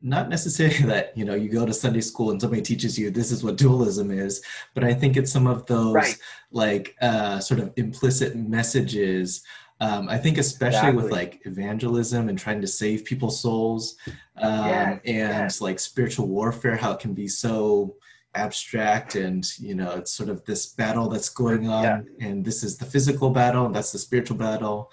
[0.00, 3.32] not necessarily that you know you go to sunday school and somebody teaches you this
[3.32, 4.40] is what dualism is
[4.74, 6.16] but i think it's some of those right.
[6.52, 9.42] like uh, sort of implicit messages
[9.80, 11.02] um, I think especially exactly.
[11.02, 13.96] with like evangelism and trying to save people's souls
[14.36, 15.60] um, yes, and yes.
[15.60, 17.96] like spiritual warfare, how it can be so
[18.34, 22.00] abstract and you know it's sort of this battle that's going on yeah.
[22.26, 24.90] and this is the physical battle and that's the spiritual battle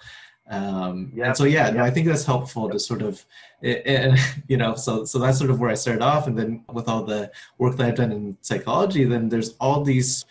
[0.50, 1.28] um yep.
[1.28, 1.74] and so yeah yep.
[1.74, 2.72] no, i think that's helpful yep.
[2.72, 3.24] to sort of
[3.62, 6.88] and you know so so that's sort of where i started off and then with
[6.88, 10.24] all the work that i've done in psychology then there's all these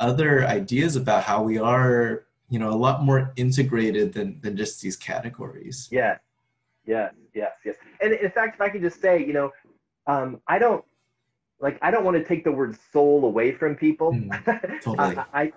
[0.00, 4.82] other ideas about how we are you know a lot more integrated than than just
[4.82, 6.18] these categories yeah
[6.84, 9.52] yes yes yes and in fact if i could just say you know
[10.06, 10.84] um, i don't
[11.60, 15.16] like i don't want to take the word soul away from people mm, totally.
[15.32, 15.52] I, I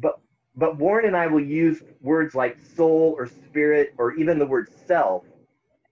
[0.00, 0.20] but
[0.56, 4.68] but warren and i will use words like soul or spirit or even the word
[4.86, 5.24] self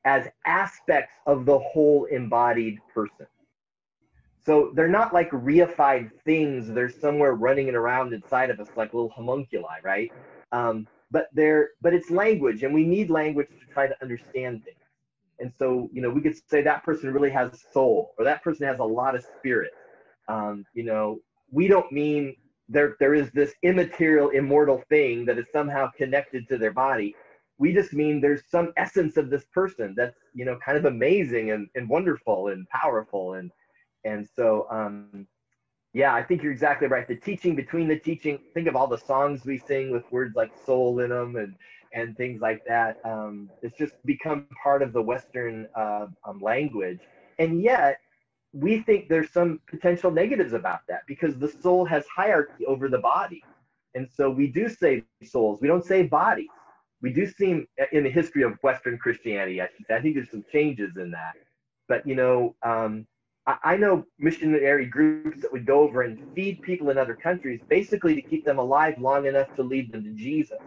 [0.05, 3.27] as aspects of the whole embodied person
[4.45, 6.69] so they're not like reified things.
[6.69, 10.13] They're somewhere running and around inside of us like little homunculi, right?
[10.53, 14.77] Um, but they're but it's language, and we need language to try to understand things.
[15.41, 18.67] And so, you know, we could say that person really has soul, or that person
[18.67, 19.73] has a lot of spirit.
[20.29, 21.21] Um, you know,
[21.51, 22.37] we don't mean
[22.71, 27.15] there there is this immaterial, immortal thing that is somehow connected to their body.
[27.59, 31.51] We just mean there's some essence of this person that's you know kind of amazing
[31.51, 33.51] and, and wonderful and powerful and
[34.05, 35.27] and so um,
[35.93, 37.07] yeah, I think you're exactly right.
[37.07, 40.53] The teaching between the teaching, think of all the songs we sing with words like
[40.65, 41.55] soul in them and
[41.93, 42.99] and things like that.
[43.05, 47.01] Um, it's just become part of the Western uh, um, language,
[47.41, 47.99] and yet
[48.53, 52.99] we think there's some potential negatives about that because the soul has hierarchy over the
[52.99, 53.47] body,
[53.95, 55.61] and so we do say souls.
[55.61, 56.51] We don't say bodies.
[57.03, 60.97] we do seem in the history of Western Christianity, I I think there's some changes
[60.97, 61.35] in that.
[61.89, 63.07] But you know, um,
[63.47, 67.61] I, I know missionary groups that would go over and feed people in other countries,
[67.69, 70.59] basically to keep them alive long enough to lead them to Jesus.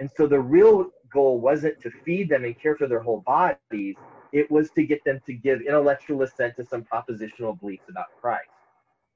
[0.00, 3.96] And so the real goal wasn't to feed them and care for their whole bodies;
[4.32, 8.48] it was to get them to give intellectual assent to some propositional beliefs about Christ.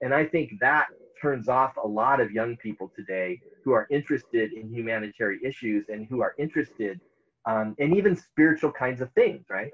[0.02, 0.88] And I think that
[1.20, 6.06] turns off a lot of young people today who are interested in humanitarian issues and
[6.06, 7.00] who are interested
[7.46, 9.72] um, in even spiritual kinds of things, right?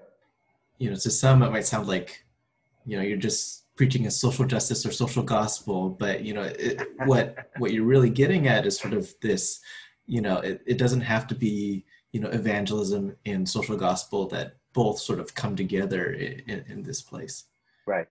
[0.78, 2.24] You know, to some it might sound like,
[2.86, 6.86] you know, you're just preaching a social justice or social gospel, but you know, it,
[7.06, 9.60] what what you're really getting at is sort of this,
[10.06, 14.56] you know, it, it doesn't have to be, you know, evangelism and social gospel that
[14.72, 17.44] both sort of come together in, in this place.
[17.86, 18.06] Right.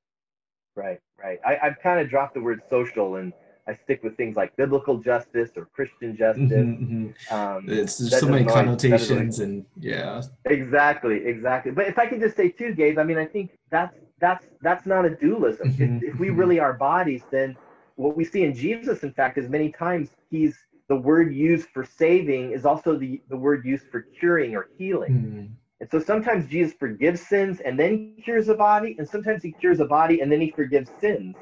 [0.76, 1.40] Right, right.
[1.46, 3.34] I, I've kind of dropped the word social and
[3.68, 6.46] I stick with things like biblical justice or Christian justice.
[6.46, 7.34] Mm-hmm, mm-hmm.
[7.34, 10.22] Um, it's there's so many connotations and yeah.
[10.46, 11.72] Exactly, exactly.
[11.72, 14.86] But if I could just say too, Gabe, I mean, I think that's that's that's
[14.86, 15.72] not a dualism.
[15.72, 16.38] Mm-hmm, if, if we mm-hmm.
[16.38, 17.56] really are bodies, then
[17.96, 21.86] what we see in Jesus, in fact, is many times he's the word used for
[21.86, 25.14] saving is also the, the word used for curing or healing.
[25.14, 25.54] Mm-hmm.
[25.82, 29.80] And so sometimes Jesus forgives sins and then cures a body, and sometimes he cures
[29.80, 31.36] a body and then he forgives sins.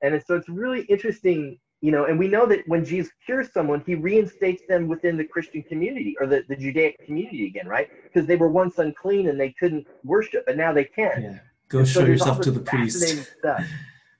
[0.00, 3.82] And so it's really interesting, you know, and we know that when Jesus cures someone,
[3.84, 7.88] he reinstates them within the Christian community or the, the Judaic community again, right?
[8.04, 11.22] Because they were once unclean and they couldn't worship, and now they can.
[11.22, 11.38] Yeah.
[11.68, 13.34] Go and show so yourself to the priest.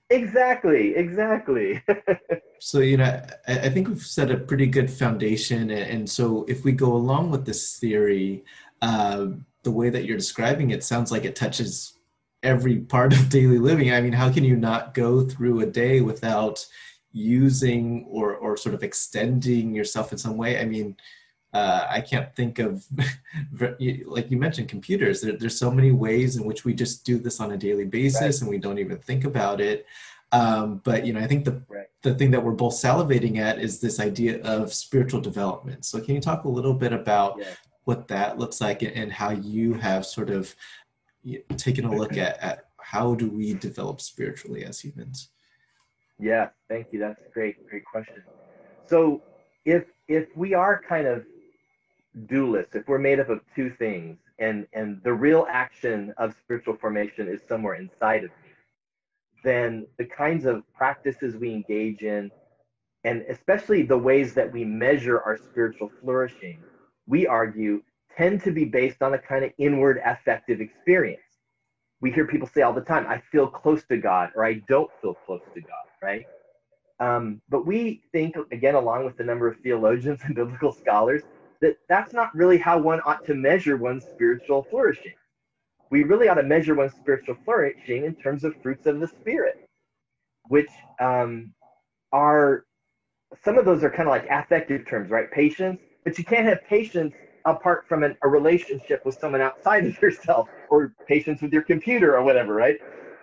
[0.09, 1.81] Exactly, exactly.
[2.59, 5.71] so, you know, I, I, think we've set a pretty good foundation.
[5.71, 8.43] And so if we go along with this theory,
[8.81, 9.27] uh,
[9.63, 11.97] the way that you're describing it sounds like it touches
[12.43, 13.93] every part of daily living.
[13.93, 16.65] I mean, how can you not go through a day without
[17.11, 20.59] using or, or sort of extending yourself in some way?
[20.59, 20.97] I mean,
[21.53, 22.85] uh, I can't think of,
[23.59, 25.21] like you mentioned, computers.
[25.21, 28.21] There, there's so many ways in which we just do this on a daily basis
[28.21, 28.41] right.
[28.41, 29.85] and we don't even think about it.
[30.33, 31.87] Um, but you know, I think the right.
[32.03, 35.83] the thing that we're both salivating at is this idea of spiritual development.
[35.83, 37.47] So, can you talk a little bit about yeah
[37.85, 40.55] what that looks like and how you have sort of
[41.57, 45.29] taken a look at, at how do we develop spiritually as humans?
[46.19, 46.99] Yeah thank you.
[46.99, 48.23] That's a great great question.
[48.85, 49.21] So
[49.65, 51.25] if if we are kind of
[52.25, 56.75] dualists if we're made up of two things and and the real action of spiritual
[56.75, 58.49] formation is somewhere inside of me
[59.43, 62.29] then the kinds of practices we engage in
[63.05, 66.59] and especially the ways that we measure our spiritual flourishing
[67.11, 67.83] we argue,
[68.17, 71.21] tend to be based on a kind of inward affective experience.
[71.99, 74.89] We hear people say all the time, I feel close to God or I don't
[75.01, 76.25] feel close to God, right?
[77.01, 81.23] Um, but we think, again, along with a number of theologians and biblical scholars,
[81.61, 85.13] that that's not really how one ought to measure one's spiritual flourishing.
[85.89, 89.67] We really ought to measure one's spiritual flourishing in terms of fruits of the Spirit,
[90.47, 90.69] which
[91.01, 91.53] um,
[92.13, 92.63] are
[93.43, 95.29] some of those are kind of like affective terms, right?
[95.31, 97.13] Patience, but you can't have patience
[97.45, 102.17] apart from an, a relationship with someone outside of yourself or patience with your computer
[102.17, 102.77] or whatever, right?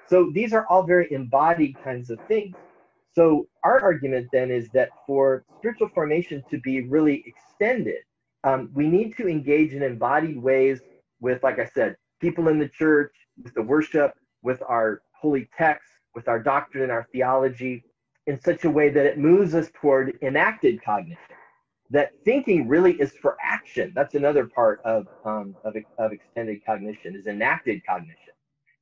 [0.08, 2.54] So these are all very embodied kinds of things.
[3.14, 7.98] So our argument then is that for spiritual formation to be really extended,
[8.44, 10.80] um, we need to engage in embodied ways
[11.20, 13.12] with, like I said, people in the church,
[13.42, 14.12] with the worship,
[14.42, 17.84] with our holy texts, with our doctrine and our theology,
[18.26, 21.38] in such a way that it moves us toward enacted cognition
[21.90, 23.92] that thinking really is for action.
[23.94, 28.35] That's another part of, um, of, of extended cognition is enacted cognition.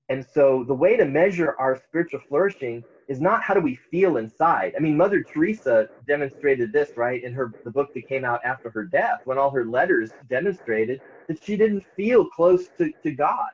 [0.09, 4.17] And so the way to measure our spiritual flourishing is not how do we feel
[4.17, 4.75] inside.
[4.77, 8.71] I mean, Mother Teresa demonstrated this, right, in her the book that came out after
[8.71, 13.51] her death, when all her letters demonstrated that she didn't feel close to, to God.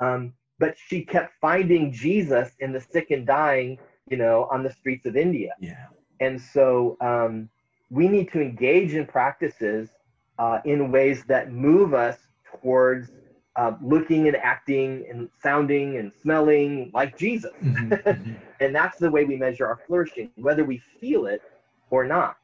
[0.00, 4.72] Um, but she kept finding Jesus in the sick and dying, you know, on the
[4.72, 5.54] streets of India.
[5.60, 5.86] Yeah.
[6.20, 7.48] And so um,
[7.92, 9.90] we need to engage in practices
[10.38, 12.16] uh, in ways that move us
[12.50, 13.10] towards
[13.56, 17.52] uh, looking and acting and sounding and smelling like Jesus.
[17.62, 18.32] Mm-hmm, mm-hmm.
[18.60, 21.42] and that's the way we measure our flourishing, whether we feel it
[21.90, 22.38] or not.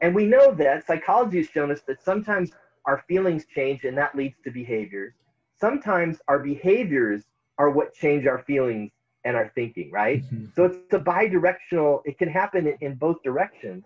[0.00, 2.52] And we know that psychology has shown us that sometimes
[2.86, 5.14] our feelings change and that leads to behaviors.
[5.60, 7.24] Sometimes our behaviors
[7.58, 8.92] are what change our feelings
[9.24, 10.22] and our thinking, right?
[10.22, 10.46] Mm-hmm.
[10.54, 13.82] So it's a bi-directional, it can happen in, in both directions.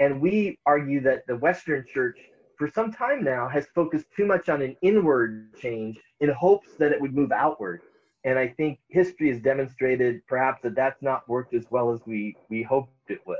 [0.00, 2.18] And we argue that the Western church,
[2.56, 6.90] for some time now, has focused too much on an inward change in hopes that
[6.90, 7.82] it would move outward.
[8.24, 12.34] And I think history has demonstrated perhaps that that's not worked as well as we,
[12.48, 13.38] we hoped it would.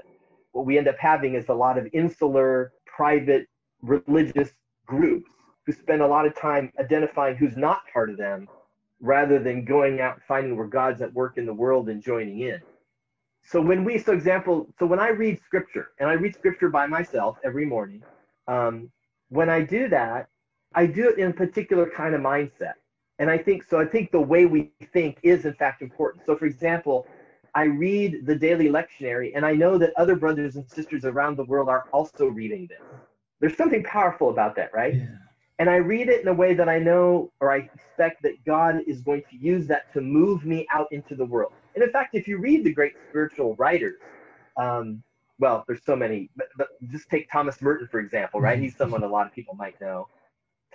[0.52, 3.46] What we end up having is a lot of insular, private,
[3.82, 4.50] religious
[4.86, 5.30] groups
[5.64, 8.48] who spend a lot of time identifying who's not part of them
[9.00, 12.40] rather than going out and finding where God's at work in the world and joining
[12.40, 12.60] in.
[13.42, 16.86] So when we, so example, so when I read scripture and I read scripture by
[16.86, 18.04] myself every morning,
[18.48, 18.90] um,
[19.28, 20.28] when I do that,
[20.74, 22.74] I do it in a particular kind of mindset.
[23.18, 26.24] And I think, so I think the way we think is in fact important.
[26.24, 27.08] So for example,
[27.54, 31.44] I read the daily lectionary and I know that other brothers and sisters around the
[31.44, 32.78] world are also reading this.
[33.40, 34.94] There's something powerful about that, right?
[34.94, 35.06] Yeah.
[35.58, 38.76] And I read it in a way that I know or I expect that God
[38.86, 41.52] is going to use that to move me out into the world.
[41.74, 44.00] And in fact, if you read the great spiritual writers,
[44.56, 45.02] um,
[45.38, 48.58] well, there's so many, but, but just take Thomas Merton, for example, right?
[48.58, 50.08] He's someone a lot of people might know.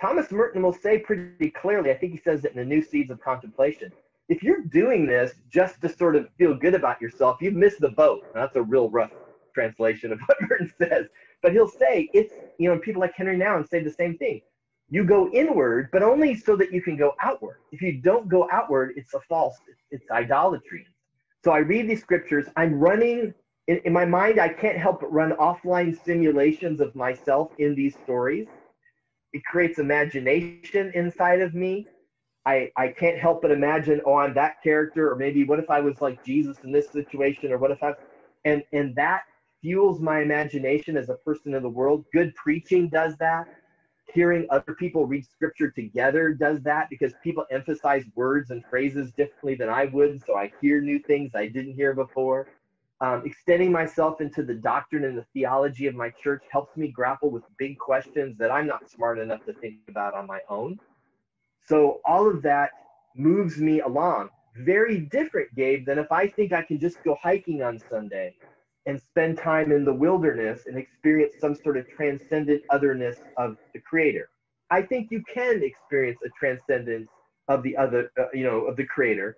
[0.00, 3.10] Thomas Merton will say pretty clearly, I think he says it in the New Seeds
[3.10, 3.92] of Contemplation,
[4.28, 7.90] if you're doing this just to sort of feel good about yourself, you've missed the
[7.90, 8.24] boat.
[8.34, 9.12] Now, that's a real rough
[9.54, 11.06] translation of what Merton says.
[11.42, 14.40] But he'll say it's, you know, people like Henri Nouwen say the same thing.
[14.90, 17.58] You go inward, but only so that you can go outward.
[17.72, 19.58] If you don't go outward, it's a false,
[19.90, 20.86] it's idolatry.
[21.44, 22.46] So I read these scriptures.
[22.56, 23.34] I'm running
[23.68, 27.96] in, in my mind, I can't help but run offline simulations of myself in these
[28.04, 28.46] stories.
[29.32, 31.88] It creates imagination inside of me
[32.46, 35.80] I, I can't help but imagine, oh, I'm that character, or maybe what if I
[35.80, 37.92] was like Jesus in this situation, or what if I,
[38.44, 39.22] and and that
[39.62, 42.04] fuels my imagination as a person in the world.
[42.12, 43.46] Good preaching does that.
[44.14, 49.56] Hearing other people read scripture together does that because people emphasize words and phrases differently
[49.56, 50.22] than I would.
[50.24, 52.48] So I hear new things I didn't hear before.
[53.00, 57.30] Um, extending myself into the doctrine and the theology of my church helps me grapple
[57.30, 60.78] with big questions that I'm not smart enough to think about on my own.
[61.66, 62.70] So all of that
[63.14, 64.30] moves me along.
[64.56, 68.34] Very different, Gabe, than if I think I can just go hiking on Sunday
[68.86, 73.80] and spend time in the wilderness and experience some sort of transcendent otherness of the
[73.80, 74.30] creator.
[74.70, 77.10] I think you can experience a transcendence
[77.48, 79.36] of the other, uh, you know, of the creator,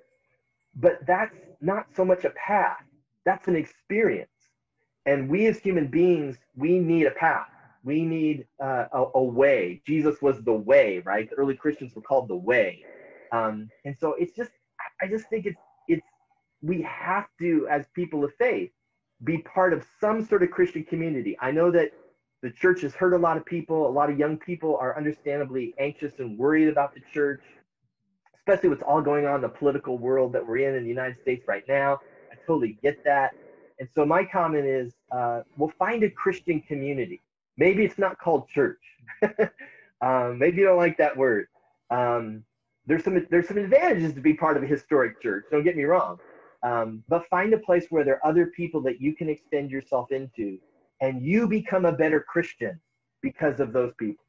[0.76, 2.82] but that's not so much a path.
[3.24, 4.30] That's an experience.
[5.06, 7.48] And we as human beings, we need a path.
[7.84, 9.80] We need uh, a, a, way.
[9.86, 11.28] Jesus was the way, right?
[11.28, 12.82] The early Christians were called the way.
[13.32, 14.50] Um, and so it's just,
[15.00, 16.06] I just think it's, it's,
[16.60, 18.70] we have to, as people of faith,
[19.24, 21.36] be part of some sort of Christian community.
[21.40, 21.92] I know that
[22.42, 23.88] the church has hurt a lot of people.
[23.88, 27.42] A lot of young people are understandably anxious and worried about the church,
[28.36, 31.20] especially what's all going on in the political world that we're in in the United
[31.20, 31.98] States right now.
[32.30, 33.32] I totally get that.
[33.80, 37.22] And so my comment is, uh, we'll find a Christian community.
[37.56, 38.80] Maybe it's not called church.
[40.00, 41.48] um, maybe you don't like that word.
[41.90, 42.44] Um,
[42.86, 45.44] there's some there's some advantages to be part of a historic church.
[45.50, 46.18] Don't get me wrong,
[46.62, 50.10] um, but find a place where there are other people that you can extend yourself
[50.10, 50.58] into,
[51.00, 52.80] and you become a better Christian
[53.22, 54.24] because of those people.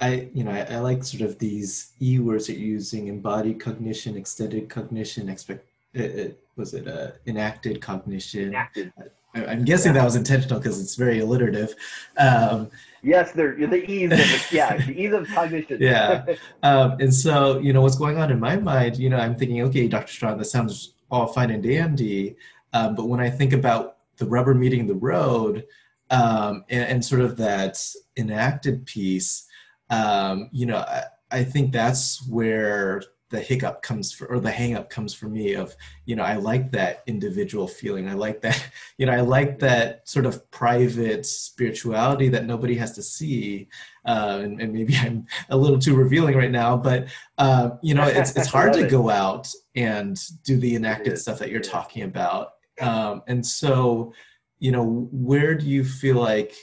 [0.00, 3.60] I you know I, I like sort of these e words that you're using: embodied
[3.60, 5.66] cognition, extended cognition, expect.
[5.96, 8.48] Uh, uh was it uh, enacted cognition?
[8.48, 8.92] Enacted.
[9.34, 11.74] I'm guessing that was intentional because it's very alliterative.
[12.16, 12.70] Um,
[13.02, 15.78] yes, they're the ease of it, yeah, the ease of cognition.
[15.80, 16.24] yeah,
[16.62, 18.98] um, and so you know what's going on in my mind.
[18.98, 20.12] You know, I'm thinking, okay, Dr.
[20.12, 22.36] Strawn, that sounds all fine and dandy,
[22.72, 25.66] um, but when I think about the rubber meeting the road
[26.10, 27.82] um, and, and, sort of that
[28.16, 29.46] enacted piece,
[29.90, 33.02] um, you know, I, I think that's where
[33.34, 36.70] the hiccup comes for, or the hangup comes for me of you know i like
[36.70, 38.08] that individual feeling.
[38.08, 38.64] I like that
[38.98, 43.68] you know i like that sort of private spirituality that nobody has to see
[44.06, 48.04] uh, and, and, maybe i'm a little too revealing right now but uh, you know
[48.04, 52.52] it's, it's hard to go out and do the enacted stuff that you're talking about.
[52.80, 54.12] Um, and so
[54.60, 56.54] you know where do you feel like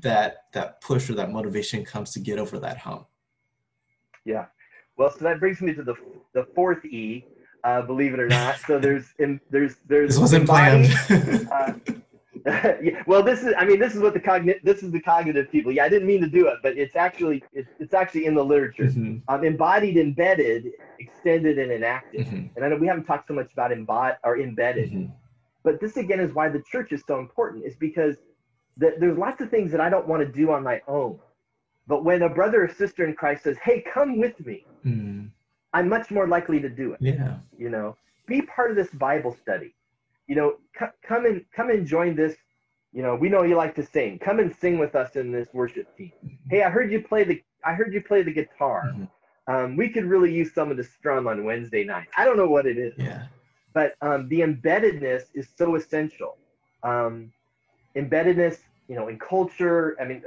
[0.00, 3.06] that that push or that motivation comes to get over that hump?
[4.24, 4.46] Yeah
[4.96, 5.94] well, so that brings me to the
[6.32, 7.24] the fourth E,
[7.64, 8.58] uh, believe it or not.
[8.66, 10.92] So there's in, there's there's this wasn't planned.
[11.50, 11.72] uh,
[12.82, 15.50] yeah, well, this is I mean this is what the cognitive this is the cognitive
[15.50, 15.72] people.
[15.72, 18.44] Yeah, I didn't mean to do it, but it's actually it's, it's actually in the
[18.44, 18.84] literature.
[18.84, 19.18] Mm-hmm.
[19.28, 20.70] Um, embodied, embedded,
[21.00, 22.26] extended, and enacted.
[22.26, 22.46] Mm-hmm.
[22.56, 25.12] And I know we haven't talked so much about embodied or embedded, mm-hmm.
[25.62, 27.64] but this again is why the church is so important.
[27.64, 28.16] Is because
[28.76, 31.18] the, there's lots of things that I don't want to do on my own.
[31.86, 35.28] But when a brother or sister in Christ says, "Hey, come with me," mm.
[35.72, 37.00] I'm much more likely to do it.
[37.00, 37.38] Yeah.
[37.58, 39.74] You know, be part of this Bible study.
[40.26, 42.36] You know, c- come and come and join this.
[42.92, 44.18] You know, we know you like to sing.
[44.18, 46.12] Come and sing with us in this worship team.
[46.24, 46.34] Mm-hmm.
[46.48, 48.84] Hey, I heard you play the I heard you play the guitar.
[48.86, 49.04] Mm-hmm.
[49.46, 52.08] Um, we could really use someone to strum on Wednesday night.
[52.16, 52.94] I don't know what it is.
[52.96, 53.26] Yeah.
[53.74, 56.38] But um, the embeddedness is so essential.
[56.82, 57.32] Um,
[57.96, 58.58] embeddedness
[58.88, 59.96] you know, in culture.
[60.00, 60.22] I mean,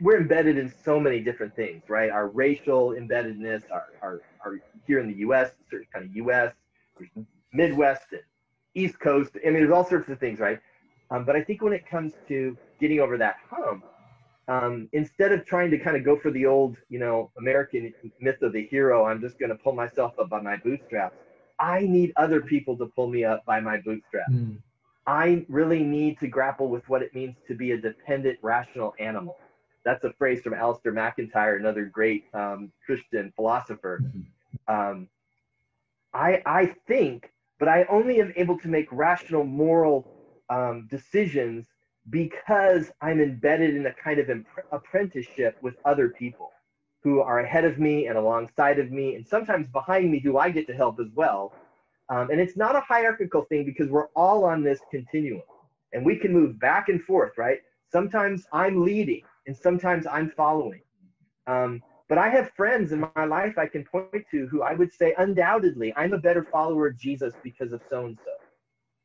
[0.00, 2.10] we're embedded in so many different things, right?
[2.10, 6.52] Our racial embeddedness, our, our, our here in the U.S., certain kind of U.S.,
[7.52, 8.20] Midwest, and
[8.74, 9.30] East Coast.
[9.42, 10.60] I mean, there's all sorts of things, right?
[11.10, 13.84] Um, but I think when it comes to getting over that hump,
[14.46, 18.42] um, instead of trying to kind of go for the old, you know, American myth
[18.42, 21.16] of the hero, I'm just going to pull myself up by my bootstraps.
[21.58, 24.32] I need other people to pull me up by my bootstraps.
[24.32, 24.58] Mm.
[25.06, 29.36] I really need to grapple with what it means to be a dependent, rational animal.
[29.84, 34.02] That's a phrase from Alasdair MacIntyre, another great um, Christian philosopher.
[34.66, 35.08] Um,
[36.14, 40.06] I, I think, but I only am able to make rational, moral
[40.48, 41.66] um, decisions
[42.10, 46.50] because I'm embedded in a kind of imp- apprenticeship with other people
[47.02, 50.50] who are ahead of me and alongside of me, and sometimes behind me, who I
[50.50, 51.52] get to help as well.
[52.10, 55.42] Um, and it's not a hierarchical thing because we're all on this continuum
[55.92, 57.58] and we can move back and forth, right?
[57.92, 60.82] Sometimes I'm leading and sometimes I'm following.
[61.46, 64.92] Um, but I have friends in my life I can point to who I would
[64.92, 68.32] say undoubtedly I'm a better follower of Jesus because of so and so,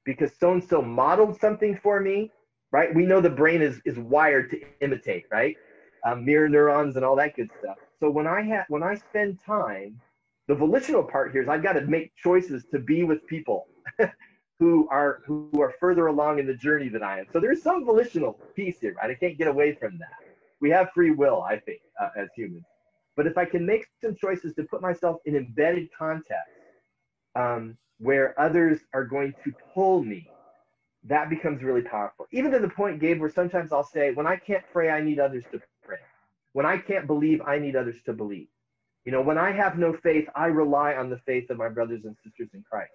[0.06, 2.34] because so and so modeled something for me,
[2.72, 2.93] right?
[2.95, 5.58] We know the brain is is wired to imitate, right?
[6.06, 7.78] Um, mirror neurons and all that good stuff.
[8.02, 10.02] So when I have when I spend time
[10.50, 13.68] the volitional part here is I've got to make choices to be with people
[14.60, 17.28] who are who are further along in the journey than I am.
[17.32, 19.12] So there's some volitional piece here, right?
[19.12, 20.10] I can't get away from that.
[20.60, 22.66] We have free will, I think, uh, as humans.
[23.16, 26.50] But if I can make some choices to put myself in embedded context
[27.36, 30.28] um, where others are going to pull me,
[31.04, 32.26] that becomes really powerful.
[32.32, 35.20] Even to the point, Gabe, where sometimes I'll say, when I can't pray, I need
[35.20, 36.00] others to pray.
[36.54, 38.47] When I can't believe, I need others to believe.
[39.10, 42.05] You know, when I have no faith, I rely on the faith of my brothers
[42.05, 42.91] and sisters in Christ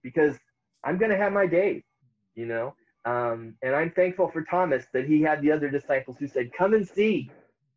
[0.00, 0.36] because
[0.84, 1.82] I'm going to have my days,
[2.36, 2.76] you know.
[3.04, 6.74] Um, and I'm thankful for Thomas that he had the other disciples who said, Come
[6.74, 7.32] and see,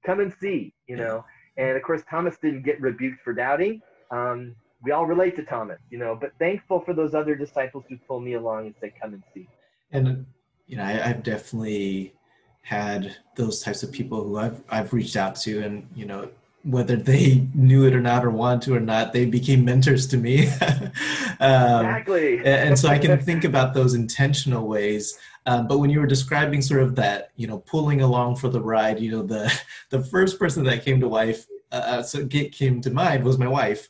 [0.06, 1.26] come and see, you know.
[1.58, 3.82] And of course, Thomas didn't get rebuked for doubting.
[4.12, 7.98] Um, we all relate to Thomas, you know, but thankful for those other disciples who
[8.08, 9.48] pull me along and say, Come and see.
[9.92, 10.28] And,
[10.68, 12.14] you know, I, I've definitely
[12.62, 16.30] had those types of people who I've, I've reached out to and, you know,
[16.64, 20.18] whether they knew it or not or wanted to or not, they became mentors to
[20.18, 20.48] me.
[21.40, 22.46] um, exactly.
[22.46, 25.18] and so I can think about those intentional ways.
[25.46, 28.62] Um, but when you were describing sort of that, you know, pulling along for the
[28.62, 29.52] ride, you know, the
[29.90, 33.48] the first person that came to wife, uh, uh so came to mind was my
[33.48, 33.88] wife,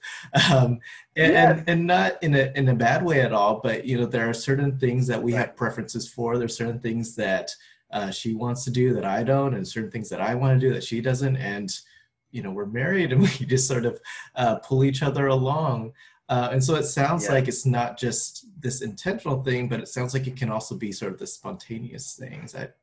[0.51, 0.79] um,
[1.15, 1.57] and, yes.
[1.57, 3.59] and, and not in a in a bad way at all.
[3.61, 6.37] But you know, there are certain things that we have preferences for.
[6.37, 7.51] There's certain things that
[7.91, 10.65] uh, she wants to do that I don't, and certain things that I want to
[10.65, 11.69] do that she doesn't, and
[12.31, 13.99] you know we're married and we just sort of
[14.35, 15.93] uh, pull each other along
[16.29, 17.33] uh, and so it sounds yeah.
[17.33, 20.91] like it's not just this intentional thing but it sounds like it can also be
[20.91, 22.75] sort of the spontaneous things that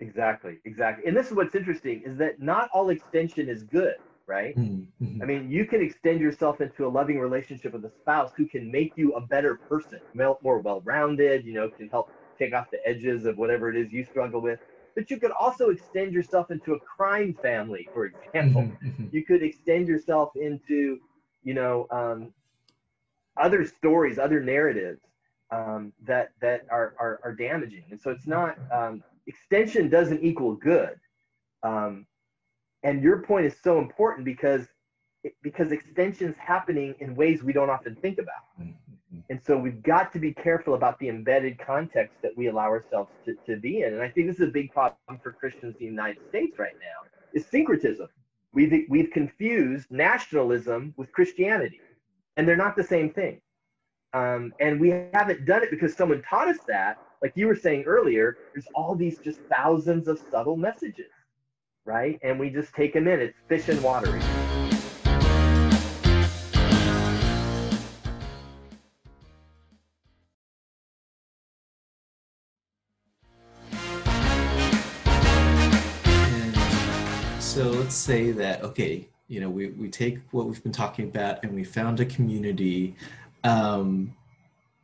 [0.00, 3.96] exactly exactly and this is what's interesting is that not all extension is good
[4.26, 5.04] right mm-hmm.
[5.04, 5.22] mm-hmm.
[5.22, 8.70] i mean you can extend yourself into a loving relationship with a spouse who can
[8.70, 13.26] make you a better person more well-rounded you know can help take off the edges
[13.26, 14.60] of whatever it is you struggle with
[15.00, 18.64] but you could also extend yourself into a crime family, for example.
[18.64, 19.06] Mm-hmm, mm-hmm.
[19.10, 20.98] You could extend yourself into,
[21.42, 22.34] you know, um,
[23.38, 25.00] other stories, other narratives
[25.50, 27.84] um, that that are, are, are damaging.
[27.90, 31.00] And so it's not um, extension doesn't equal good.
[31.62, 32.06] Um,
[32.82, 34.66] and your point is so important because
[35.42, 38.68] because extension is happening in ways we don't often think about.
[39.12, 39.32] Mm-hmm.
[39.32, 43.10] And so we've got to be careful about the embedded context that we allow ourselves
[43.24, 43.94] to, to be in.
[43.94, 46.74] And I think this is a big problem for Christians in the United States right
[46.80, 48.08] now is syncretism.
[48.52, 51.80] We've, we've confused nationalism with Christianity,
[52.36, 53.40] and they're not the same thing.
[54.12, 56.98] Um, and we haven't done it because someone taught us that.
[57.22, 61.12] Like you were saying earlier, there's all these just thousands of subtle messages,
[61.84, 62.18] right?
[62.22, 63.20] And we just take them in.
[63.20, 64.20] It's fish and watery.
[78.04, 81.64] Say that okay you know we, we take what we've been talking about and we
[81.64, 82.96] found a community
[83.44, 84.14] um,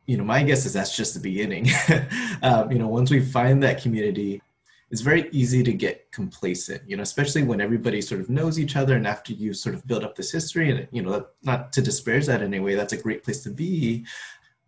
[0.05, 1.67] you know my guess is that's just the beginning.
[2.43, 4.43] Um, you know once we find that community
[4.91, 8.75] it's very easy to get complacent you know especially when everybody sort of knows each
[8.75, 11.81] other and after you sort of build up this history and you know not to
[11.81, 14.05] disparage that in any way that's a great place to be.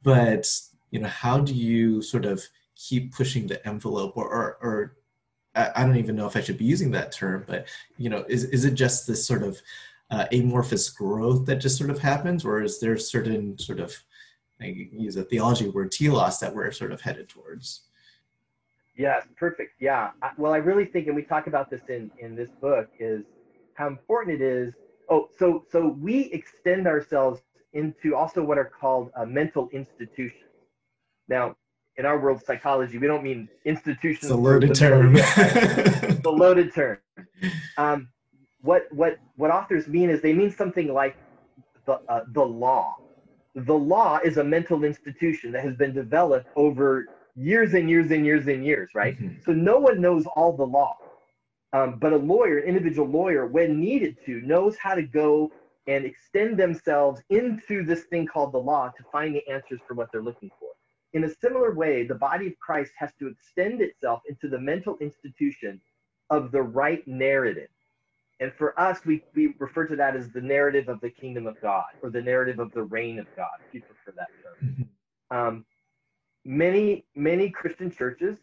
[0.01, 0.51] But
[0.89, 2.43] you know how do you sort of
[2.75, 4.95] keep pushing the envelope or, or, or
[5.55, 8.45] I, don't even know if I should be using that term, but you know, is
[8.45, 9.59] is it just this sort of
[10.11, 13.95] uh, amorphous growth that just sort of happens, or is there certain sort of
[14.61, 17.83] I use a theology word telos that we're sort of headed towards?
[18.95, 19.75] Yes, perfect.
[19.79, 20.11] Yeah.
[20.37, 23.23] Well, I really think, and we talk about this in in this book, is
[23.75, 24.73] how important it is.
[25.09, 27.41] Oh, so so we extend ourselves
[27.73, 30.43] into also what are called uh, mental institutions.
[31.27, 31.55] Now,
[31.99, 34.23] in our world, psychology, we don't mean institutions.
[34.23, 35.13] It's a loaded term.
[35.17, 36.97] it's a loaded term.
[37.77, 38.07] Um,
[38.61, 41.17] what what what authors mean is they mean something like
[41.85, 42.95] the uh, the law.
[43.53, 48.25] The law is a mental institution that has been developed over years and years and
[48.25, 49.19] years and years, right?
[49.19, 49.41] Mm-hmm.
[49.45, 50.95] So no one knows all the law.
[51.73, 55.51] Um, but a lawyer, individual lawyer, when needed to, knows how to go
[55.87, 60.09] and extend themselves into this thing called the law to find the answers for what
[60.11, 60.69] they're looking for.
[61.13, 64.97] In a similar way, the body of Christ has to extend itself into the mental
[65.01, 65.81] institution
[66.29, 67.69] of the right narrative.
[68.39, 71.59] And for us, we, we refer to that as the narrative of the kingdom of
[71.61, 74.87] God or the narrative of the reign of God, if you prefer that term.
[75.31, 75.37] Mm-hmm.
[75.37, 75.65] Um,
[76.45, 78.37] many, many Christian churches,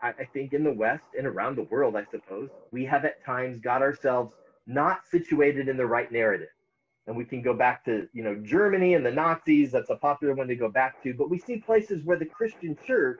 [0.00, 3.24] I, I think in the West and around the world, I suppose, we have at
[3.24, 4.34] times got ourselves
[4.66, 6.48] not situated in the right narrative.
[7.10, 9.72] And we can go back to, you know, Germany and the Nazis.
[9.72, 11.12] That's a popular one to go back to.
[11.12, 13.18] But we see places where the Christian church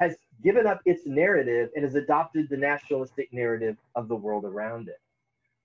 [0.00, 4.88] has given up its narrative and has adopted the nationalistic narrative of the world around
[4.88, 4.98] it.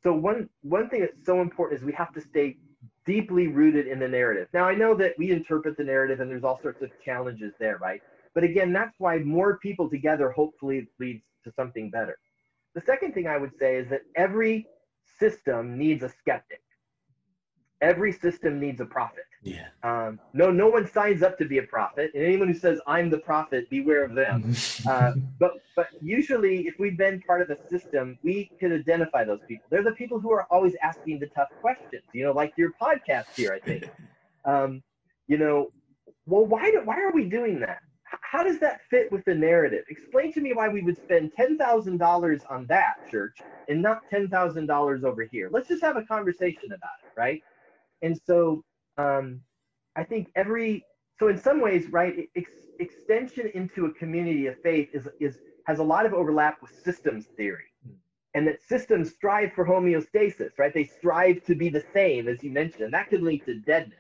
[0.03, 2.57] So one one thing that's so important is we have to stay
[3.05, 4.49] deeply rooted in the narrative.
[4.53, 7.77] Now I know that we interpret the narrative and there's all sorts of challenges there,
[7.77, 8.01] right?
[8.33, 12.17] But again, that's why more people together hopefully leads to something better.
[12.75, 14.67] The second thing I would say is that every
[15.17, 16.62] system needs a skeptic
[17.83, 19.25] every system needs a prophet.
[19.43, 19.67] Yeah.
[19.83, 23.09] Um, no, no one signs up to be a prophet, and anyone who says I'm
[23.09, 24.55] the prophet, beware of them.
[24.89, 29.41] uh, but but usually, if we've been part of a system, we could identify those
[29.47, 29.65] people.
[29.69, 32.03] They're the people who are always asking the tough questions.
[32.13, 33.89] You know, like your podcast here, I think.
[34.45, 34.83] Um,
[35.27, 35.71] you know,
[36.25, 37.79] well, why do, why are we doing that?
[38.03, 39.85] How does that fit with the narrative?
[39.87, 43.37] Explain to me why we would spend ten thousand dollars on that church
[43.69, 45.47] and not ten thousand dollars over here.
[45.49, 47.41] Let's just have a conversation about it, right?
[48.03, 48.63] And so
[48.97, 49.41] um,
[49.95, 50.85] I think every
[51.19, 55.79] so in some ways, right, ex- extension into a community of faith is is has
[55.79, 57.65] a lot of overlap with systems theory.
[58.35, 60.73] And that systems strive for homeostasis, right?
[60.73, 63.99] They strive to be the same, as you mentioned, and that could lead to deadness.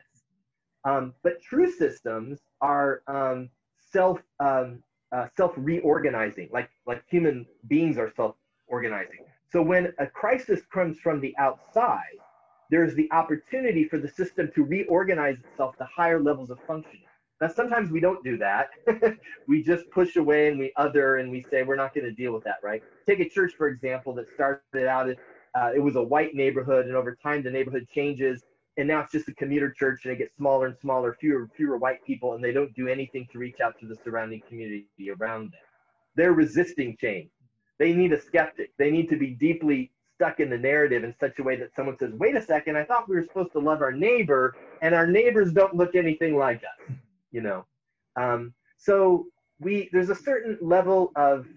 [0.85, 3.49] Um, but true systems are um,
[3.91, 8.35] self um, uh, self reorganizing, like like human beings are self
[8.67, 9.19] organizing.
[9.51, 12.17] So when a crisis comes from the outside,
[12.69, 17.05] there's the opportunity for the system to reorganize itself to higher levels of functioning.
[17.41, 18.69] Now, sometimes we don't do that.
[19.47, 22.31] we just push away and we other and we say we're not going to deal
[22.31, 22.81] with that, right?
[23.05, 25.09] Take a church, for example, that started out,
[25.55, 28.43] uh, it was a white neighborhood, and over time the neighborhood changes,
[28.77, 31.51] and now it's just a commuter church, and it gets smaller and smaller, fewer and
[31.53, 34.87] fewer white people, and they don't do anything to reach out to the surrounding community
[35.19, 35.59] around them.
[36.15, 37.29] They're resisting change.
[37.77, 38.71] They need a skeptic.
[38.77, 39.91] They need to be deeply
[40.23, 42.85] stuck in the narrative in such a way that someone says, wait a second, I
[42.85, 46.59] thought we were supposed to love our neighbor, and our neighbors don't look anything like
[46.63, 46.95] us,
[47.31, 47.65] you know.
[48.15, 49.27] Um, so
[49.59, 51.47] we there's a certain level of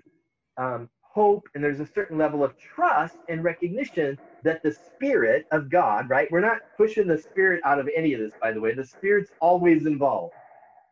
[0.59, 5.71] um, hope and there's a certain level of trust and recognition that the spirit of
[5.71, 6.29] God, right?
[6.33, 8.75] We're not pushing the spirit out of any of this, by the way.
[8.75, 10.35] The spirit's always involved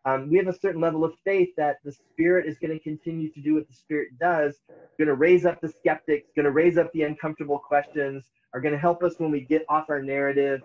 [0.04, 3.32] um, we have a certain level of faith that the Spirit is going to continue
[3.32, 4.56] to do what the Spirit does,
[4.98, 8.74] going to raise up the skeptics, going to raise up the uncomfortable questions, are going
[8.74, 10.60] to help us when we get off our narrative.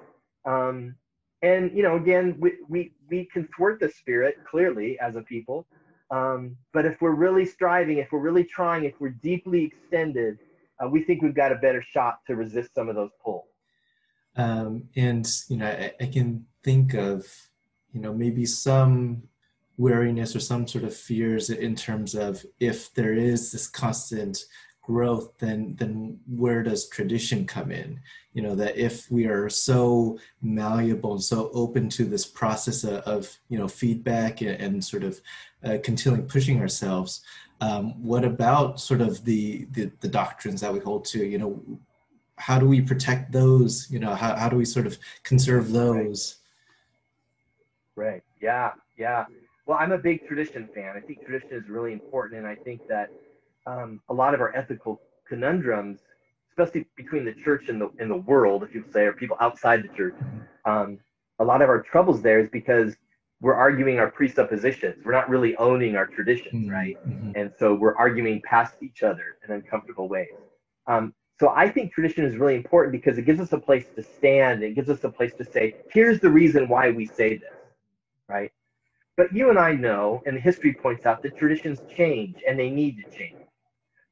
[0.46, 0.96] Um,
[1.42, 5.66] and you know, again, we, we we can thwart the Spirit clearly as a people,
[6.12, 10.38] um, but if we're really striving, if we're really trying, if we're deeply extended,
[10.84, 13.48] uh, we think we've got a better shot to resist some of those pulls.
[14.36, 17.26] Um, and you know, I, I can think of
[17.94, 19.24] you know maybe some
[19.80, 24.46] wariness or some sort of fears in terms of if there is this constant
[24.82, 28.00] growth then then where does tradition come in
[28.34, 32.96] you know that if we are so malleable and so open to this process of,
[33.04, 35.22] of you know feedback and, and sort of
[35.64, 37.22] uh, continually pushing ourselves
[37.62, 41.64] um, what about sort of the, the the doctrines that we hold to you know
[42.36, 46.40] how do we protect those you know how, how do we sort of conserve those
[48.00, 48.24] Right.
[48.42, 48.72] Yeah.
[48.98, 49.26] Yeah.
[49.70, 50.96] Well, I'm a big tradition fan.
[50.98, 53.12] I think tradition is really important, and I think that
[53.68, 56.00] um, a lot of our ethical conundrums,
[56.50, 59.84] especially between the church and the in the world, if you say, or people outside
[59.84, 60.16] the church,
[60.66, 60.98] um,
[61.38, 62.96] a lot of our troubles there is because
[63.42, 65.06] we're arguing our presuppositions.
[65.06, 66.72] We're not really owning our traditions, mm-hmm.
[66.72, 66.98] right?
[67.08, 67.34] Mm-hmm.
[67.36, 70.34] And so we're arguing past each other in uncomfortable ways.
[70.88, 74.02] Um, so I think tradition is really important because it gives us a place to
[74.02, 74.64] stand.
[74.64, 77.54] It gives us a place to say, here's the reason why we say this
[78.30, 78.52] right?
[79.20, 83.04] But you and I know, and history points out that traditions change and they need
[83.04, 83.36] to change.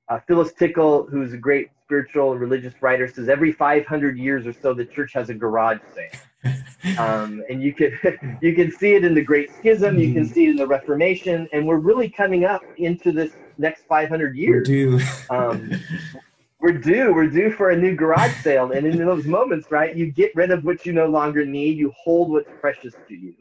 [0.09, 4.51] uh, Phyllis Tickle, who's a great spiritual and religious writer, says every 500 years or
[4.51, 6.53] so the church has a garage sale.
[6.99, 7.91] Um, and you can
[8.41, 10.33] you can see it in the Great Schism, you can mm.
[10.33, 14.69] see it in the Reformation, and we're really coming up into this next 500 years.
[14.69, 14.99] We're due.
[15.29, 15.71] um,
[16.61, 17.13] we're due.
[17.13, 20.51] We're due for a new garage sale, and in those moments, right, you get rid
[20.51, 21.77] of what you no longer need.
[21.77, 23.33] You hold what's precious to you,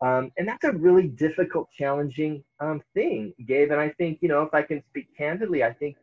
[0.00, 3.70] um, and that's a really difficult, challenging um, thing, Gabe.
[3.70, 5.96] And I think you know, if I can speak candidly, I think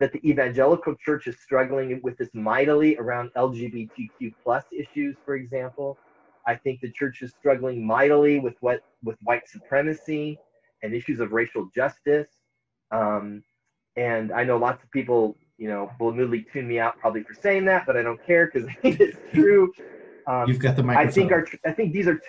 [0.00, 5.98] that the evangelical church is struggling with this mightily around LGBTQ plus issues, for example.
[6.46, 10.38] I think the church is struggling mightily with what with white supremacy
[10.82, 12.28] and issues of racial justice.
[12.90, 13.42] Um,
[13.96, 17.34] and I know lots of people, you know, will immediately tune me out probably for
[17.34, 19.72] saying that, but I don't care because I think it's true.
[20.26, 21.08] Um, You've got the microphone.
[21.08, 22.20] I think our I think these are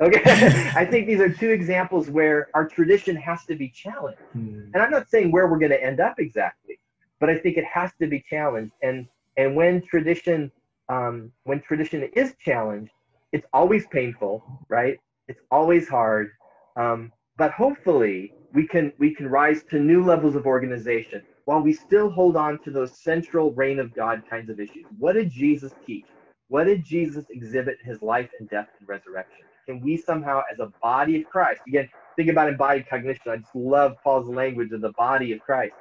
[0.00, 0.22] okay.
[0.74, 4.20] I think these are two examples where our tradition has to be challenged.
[4.32, 4.70] Hmm.
[4.72, 6.78] And I'm not saying where we're going to end up exactly,
[7.20, 8.72] but I think it has to be challenged.
[8.82, 10.50] And and when tradition
[10.88, 12.92] um, when tradition is challenged,
[13.32, 14.98] it's always painful, right?
[15.28, 16.30] It's always hard.
[16.76, 21.72] Um, but hopefully we can we can rise to new levels of organization while we
[21.72, 24.86] still hold on to those central reign of God kinds of issues.
[24.98, 26.06] What did Jesus teach?
[26.48, 29.44] What did Jesus exhibit his life and death and resurrection?
[29.66, 33.22] Can we somehow, as a body of Christ, again, think about embodied cognition.
[33.28, 35.74] I just love Paul's language of the body of Christ.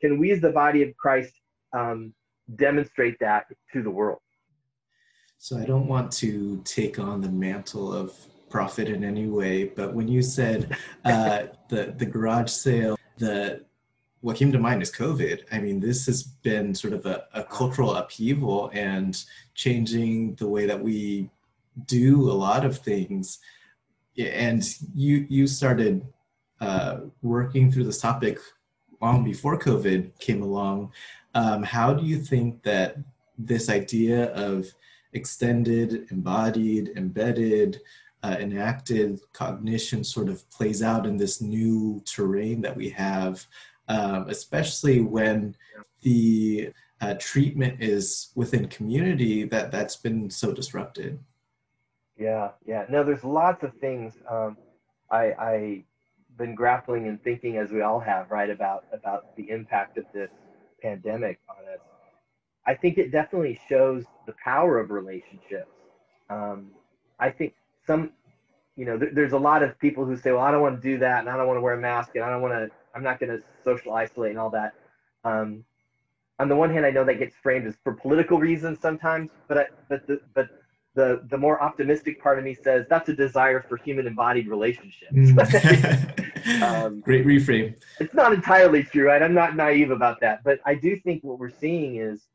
[0.00, 1.32] Can we, as the body of Christ,
[1.72, 2.14] um,
[2.56, 4.20] demonstrate that to the world?
[5.38, 8.12] So I don't want to take on the mantle of
[8.50, 13.64] prophet in any way, but when you said uh, the the garage sale, the
[14.20, 15.44] what came to mind is COVID.
[15.52, 19.22] I mean, this has been sort of a, a cultural upheaval and
[19.54, 21.30] changing the way that we
[21.86, 23.38] do a lot of things.
[24.18, 24.64] And
[24.94, 26.04] you you started
[26.60, 28.38] uh, working through this topic
[29.00, 30.92] long before COVID came along.
[31.34, 32.96] Um, how do you think that
[33.38, 34.66] this idea of
[35.12, 37.80] extended, embodied, embedded,
[38.22, 43.46] uh, enacted cognition sort of plays out in this new terrain that we have,
[43.88, 45.54] um, especially when
[46.02, 51.18] the uh, treatment is within community that that's been so disrupted.
[52.18, 52.86] Yeah, yeah.
[52.90, 54.58] No, there's lots of things um,
[55.10, 55.84] I, I
[56.38, 60.30] been grappling and thinking as we all have, right, about about the impact of this
[60.82, 61.80] pandemic on us.
[62.66, 65.70] I think it definitely shows the power of relationships.
[66.30, 66.72] Um,
[67.18, 67.54] I think
[67.86, 68.12] some,
[68.76, 70.88] you know, th- there's a lot of people who say, well, I don't want to
[70.88, 72.70] do that, and I don't want to wear a mask, and I don't want to,
[72.94, 74.74] I'm not going to social isolate and all that.
[75.24, 75.64] Um,
[76.38, 79.58] on the one hand, I know that gets framed as for political reasons sometimes, but
[79.58, 80.48] I, but the but
[80.98, 85.12] the the more optimistic part of me says that's a desire for human embodied relationships.
[85.14, 86.62] Mm.
[86.62, 87.76] um, Great reframe.
[88.00, 89.22] It's not entirely true, right?
[89.22, 92.26] I'm not naive about that, but I do think what we're seeing is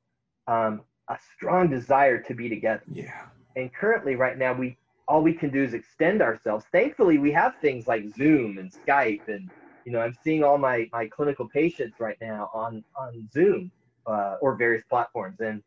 [0.48, 2.84] um, a strong desire to be together.
[2.90, 3.26] Yeah.
[3.58, 4.78] And currently, right now, we
[5.10, 6.64] all we can do is extend ourselves.
[6.72, 9.50] Thankfully, we have things like Zoom and Skype, and
[9.84, 13.72] you know, I'm seeing all my my clinical patients right now on on Zoom
[14.08, 15.62] uh, or various platforms, and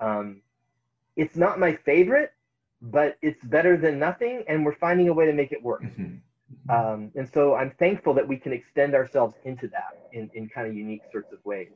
[0.00, 0.40] um,
[1.16, 2.32] it's not my favorite,
[2.82, 5.82] but it's better than nothing, and we're finding a way to make it work.
[5.82, 6.02] Mm-hmm.
[6.02, 6.70] mm-hmm.
[6.70, 10.66] Um, and so I'm thankful that we can extend ourselves into that in, in kind
[10.66, 11.68] of unique sorts of ways.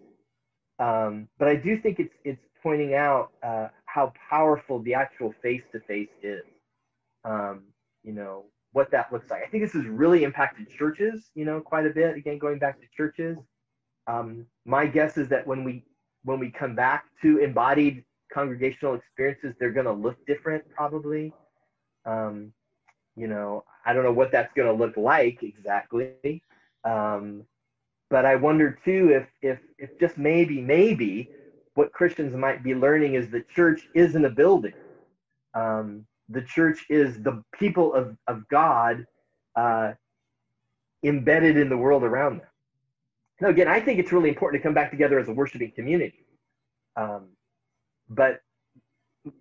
[0.79, 5.63] Um, but I do think it's it's pointing out uh, how powerful the actual face
[5.73, 6.43] to face is.
[7.25, 7.63] Um,
[8.03, 9.43] you know what that looks like.
[9.43, 11.31] I think this has really impacted churches.
[11.35, 12.17] You know quite a bit.
[12.17, 13.39] Again, going back to churches.
[14.07, 15.85] Um, my guess is that when we
[16.25, 18.05] when we come back to embodied
[18.35, 21.33] congregational experiences, they're going to look different probably.
[22.05, 22.53] Um,
[23.17, 26.43] you know, I don't know what that's going to look like exactly.
[26.85, 27.45] Um,
[28.11, 31.31] but I wonder too if if if just maybe maybe
[31.75, 34.75] what Christians might be learning is the church isn't a building.
[35.55, 39.07] Um, the church is the people of of God
[39.57, 39.93] uh,
[41.03, 42.47] embedded in the world around them.
[43.41, 46.27] Now again, I think it's really important to come back together as a worshiping community.
[46.97, 47.29] Um,
[48.11, 48.41] but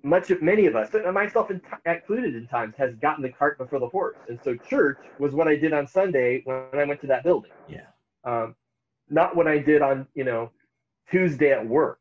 [0.01, 1.51] much of many of us, myself
[1.85, 4.17] included in times, has gotten the cart before the horse.
[4.29, 7.51] And so church was what I did on Sunday when I went to that building.
[7.67, 7.87] Yeah
[8.23, 8.55] um,
[9.09, 10.51] not what I did on you know
[11.11, 11.99] Tuesday at work,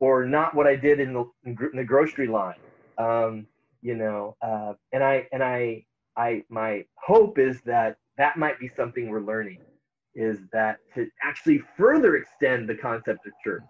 [0.00, 2.58] or not what I did in the, in the grocery line.
[2.98, 3.46] Um,
[3.82, 5.84] you know, uh, and I and I
[6.16, 9.58] I my hope is that that might be something we're learning,
[10.14, 13.62] is that to actually further extend the concept of church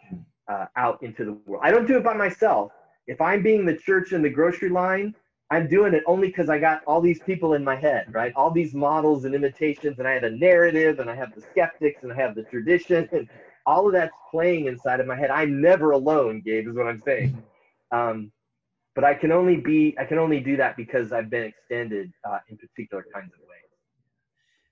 [0.51, 1.63] uh, out into the world.
[1.65, 2.73] I don't do it by myself.
[3.07, 5.15] If I'm being the church in the grocery line,
[5.51, 8.33] I'm doing it only because I got all these people in my head, right?
[8.37, 12.03] All these models and imitations, and I have a narrative, and I have the skeptics,
[12.03, 13.29] and I have the tradition, and
[13.67, 15.31] all of that's playing inside of my head.
[15.31, 17.43] I'm never alone, Gabe, is what I'm saying.
[17.93, 18.33] Um,
[18.95, 22.39] but I can only be, I can only do that because I've been extended uh,
[22.49, 23.71] in particular kinds of ways.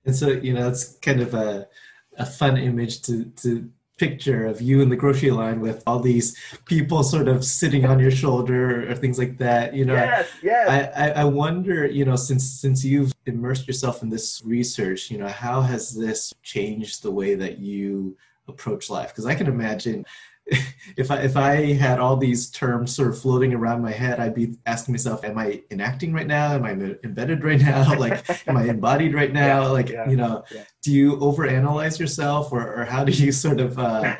[0.04, 1.68] And so, you know, it's kind of a,
[2.16, 6.36] a fun image to, to picture of you in the grocery line with all these
[6.64, 10.92] people sort of sitting on your shoulder or things like that you know yes, yes.
[10.96, 15.28] I, I wonder you know since since you've immersed yourself in this research you know
[15.28, 20.06] how has this changed the way that you approach life because i can imagine
[20.96, 24.34] if I if I had all these terms sort of floating around my head, I'd
[24.34, 26.52] be asking myself, "Am I enacting right now?
[26.52, 26.70] Am I
[27.04, 27.94] embedded right now?
[27.98, 29.62] Like, am I embodied right now?
[29.62, 30.64] Yeah, like, yeah, you know, yeah.
[30.82, 34.16] do you overanalyze yourself, or or how do you sort of uh,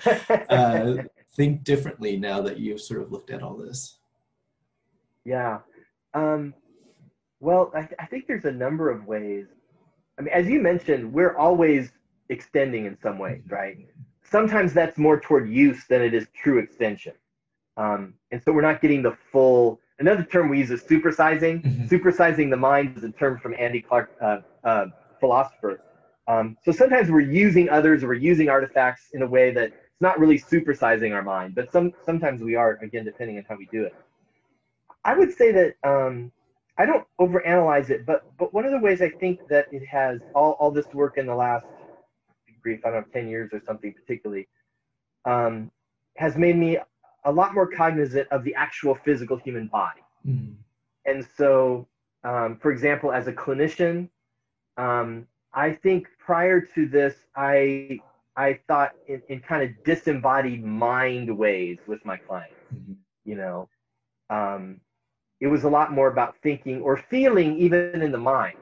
[0.51, 0.97] uh,
[1.35, 3.99] think differently now that you've sort of looked at all this?
[5.24, 5.61] Yeah,
[6.12, 6.55] um,
[7.41, 9.47] well, I, I think there's a number of ways.
[10.18, 11.91] I mean, as you mentioned, we're always
[12.29, 13.76] extending in some ways, right?
[14.31, 17.14] Sometimes that's more toward use than it is true extension.
[17.76, 19.81] Um, and so we're not getting the full.
[19.99, 21.62] Another term we use is supersizing.
[21.62, 21.87] Mm-hmm.
[21.87, 24.87] Supersizing the mind is a term from Andy Clark, uh, uh,
[25.20, 25.81] philosopher.
[26.26, 30.01] Um, so sometimes we're using others or we're using artifacts in a way that it's
[30.01, 33.66] not really supersizing our mind, but some sometimes we are again depending on how we
[33.66, 33.95] do it.
[35.05, 36.31] I would say that um,
[36.76, 40.20] I don't overanalyze it, but but one of the ways I think that it has
[40.35, 41.66] all, all this work in the last
[42.63, 44.49] brief, I don't know, 10 years or something particularly,
[45.25, 45.71] um,
[46.17, 46.79] has made me
[47.25, 50.01] a lot more cognizant of the actual physical human body.
[50.27, 50.55] Mm.
[51.05, 51.87] And so,
[52.25, 54.09] um, for example, as a clinician,
[54.77, 58.01] um, I think prior to this, I
[58.37, 62.55] I thought in, in kind of disembodied mind ways with my clients.
[62.73, 62.93] Mm-hmm.
[63.25, 63.69] You know,
[64.31, 64.81] um,
[65.41, 68.59] it was a lot more about thinking or feeling, even in the mind.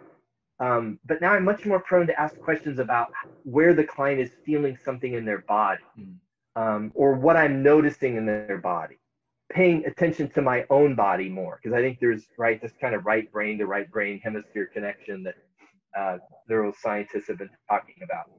[0.59, 3.09] Um, but now I'm much more prone to ask questions about
[3.45, 6.15] where the client is feeling something in their body mm.
[6.57, 8.99] um, or what I'm noticing in their body,
[9.53, 11.61] paying attention to my own body more.
[11.63, 15.23] Because I think there's, right, this kind of right brain to right brain hemisphere connection
[15.25, 15.35] that
[15.97, 16.19] uh,
[16.51, 18.31] neuroscientists have been talking about.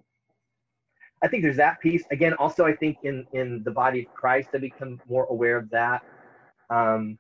[1.24, 2.03] I think there's that piece.
[2.11, 5.70] Again, also, I think in, in the body of Christ, I become more aware of
[5.70, 6.03] that.
[6.70, 7.18] Um,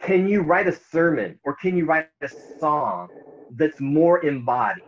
[0.00, 3.08] can you write a sermon or can you write a song
[3.56, 4.84] that's more embodied,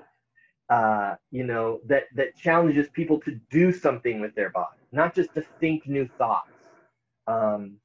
[0.71, 5.35] uh, you know, that that challenges people to do something with their body, not just
[5.35, 6.53] to think new thoughts.
[7.27, 7.77] Um,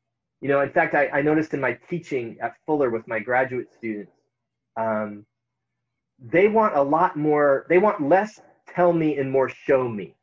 [0.42, 3.74] you know, in fact, I, I, noticed in my teaching at Fuller with my graduate
[3.76, 4.12] students,
[4.76, 5.26] um,
[6.20, 7.66] they want a lot more.
[7.70, 8.40] They want less
[8.74, 10.16] tell me and more show me,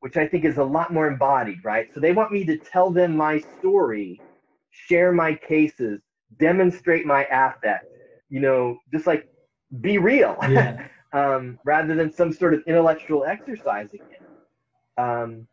[0.00, 1.88] which I think is a lot more embodied, right?
[1.94, 4.20] So they want me to tell them my story,
[4.70, 6.00] share my cases,
[6.38, 7.86] demonstrate my affect,
[8.28, 9.28] you know, just like
[9.80, 10.86] be real yeah.
[11.12, 14.02] um, rather than some sort of intellectual exercise it.
[14.98, 15.46] Um,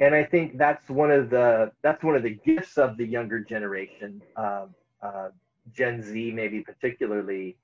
[0.00, 3.40] and I think that's one of the that's one of the gifts of the younger
[3.40, 4.22] generation.
[4.36, 4.66] Uh,
[5.02, 5.28] uh,
[5.72, 7.56] Gen Z, maybe particularly,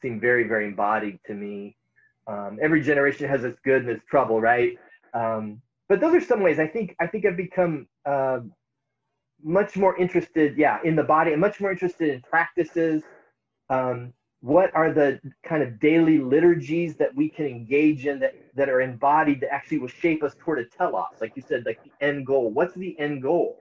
[0.00, 1.76] seem very very embodied to me.
[2.26, 4.78] Um, every generation has its good and its trouble, right?
[5.14, 8.40] Um, but those are some ways I think I think I've become uh,
[9.42, 11.32] much more interested, yeah, in the body.
[11.32, 13.02] and much more interested in practices.
[13.68, 14.12] Um,
[14.42, 18.80] what are the kind of daily liturgies that we can engage in that, that are
[18.80, 21.04] embodied that actually will shape us toward a telos?
[21.20, 22.50] Like you said like the end goal.
[22.50, 23.58] What's the end goal?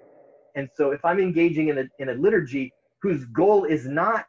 [0.56, 4.26] And so if i'm engaging in a, in a liturgy whose goal is not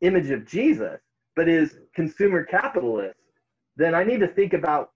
[0.00, 0.98] image of jesus
[1.36, 3.18] but is consumer capitalist
[3.76, 4.90] then i need to think about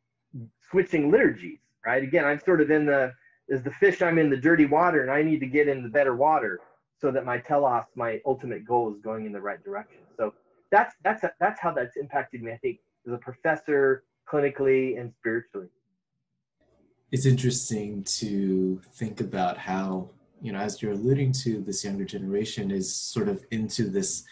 [0.71, 2.03] switching liturgies right?
[2.03, 3.13] Again i'm sort of in the
[3.49, 5.89] is the fish i'm in the dirty water and i need to get in the
[5.89, 6.61] better water
[6.99, 10.04] so that my telos my ultimate goal is going in the right direction
[10.75, 12.53] that's that's that's how that's impacted me.
[12.53, 15.69] I think as a professor, clinically and spiritually.
[17.13, 20.11] It's interesting to think about how
[20.43, 24.25] you know, as you're alluding to, this younger generation is sort of into this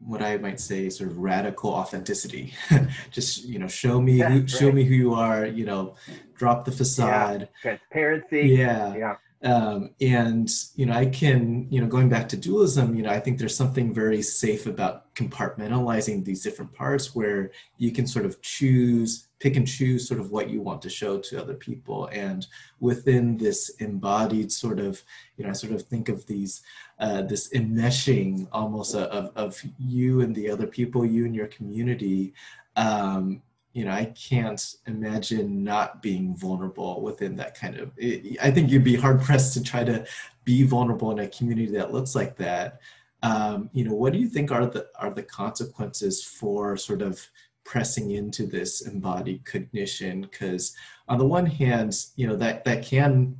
[0.00, 2.52] what I might say sort of radical authenticity.
[3.10, 4.50] Just you know, show me who, right.
[4.50, 5.46] show me who you are.
[5.46, 5.94] You know,
[6.36, 7.40] drop the facade.
[7.40, 7.62] Yeah.
[7.62, 8.42] Transparency.
[8.48, 8.94] Yeah.
[8.94, 9.14] Yeah
[9.44, 13.20] um, and you know i can you know going back to dualism you know i
[13.20, 18.40] think there's something very safe about compartmentalizing these different parts where you can sort of
[18.42, 22.08] choose pick and choose sort of what you want to show to other people.
[22.12, 22.46] And
[22.80, 25.02] within this embodied sort of
[25.36, 26.62] you know i sort of think of these
[26.98, 32.34] uh, this enmeshing almost of, of you and the other people you and your community
[32.76, 33.42] um,
[33.78, 37.92] you know, I can't imagine not being vulnerable within that kind of.
[37.96, 40.04] It, I think you'd be hard pressed to try to
[40.42, 42.80] be vulnerable in a community that looks like that.
[43.22, 47.24] Um, you know, what do you think are the are the consequences for sort of
[47.64, 50.74] pressing into this embodied cognition because
[51.06, 53.36] on the one hand you know that that can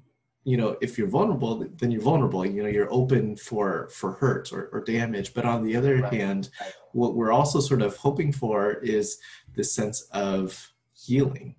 [0.49, 4.51] you know if you're vulnerable then you're vulnerable you know you're open for for hurt
[4.51, 6.13] or, or damage but on the other right.
[6.13, 6.49] hand
[6.93, 9.19] what we're also sort of hoping for is
[9.55, 11.55] this sense of healing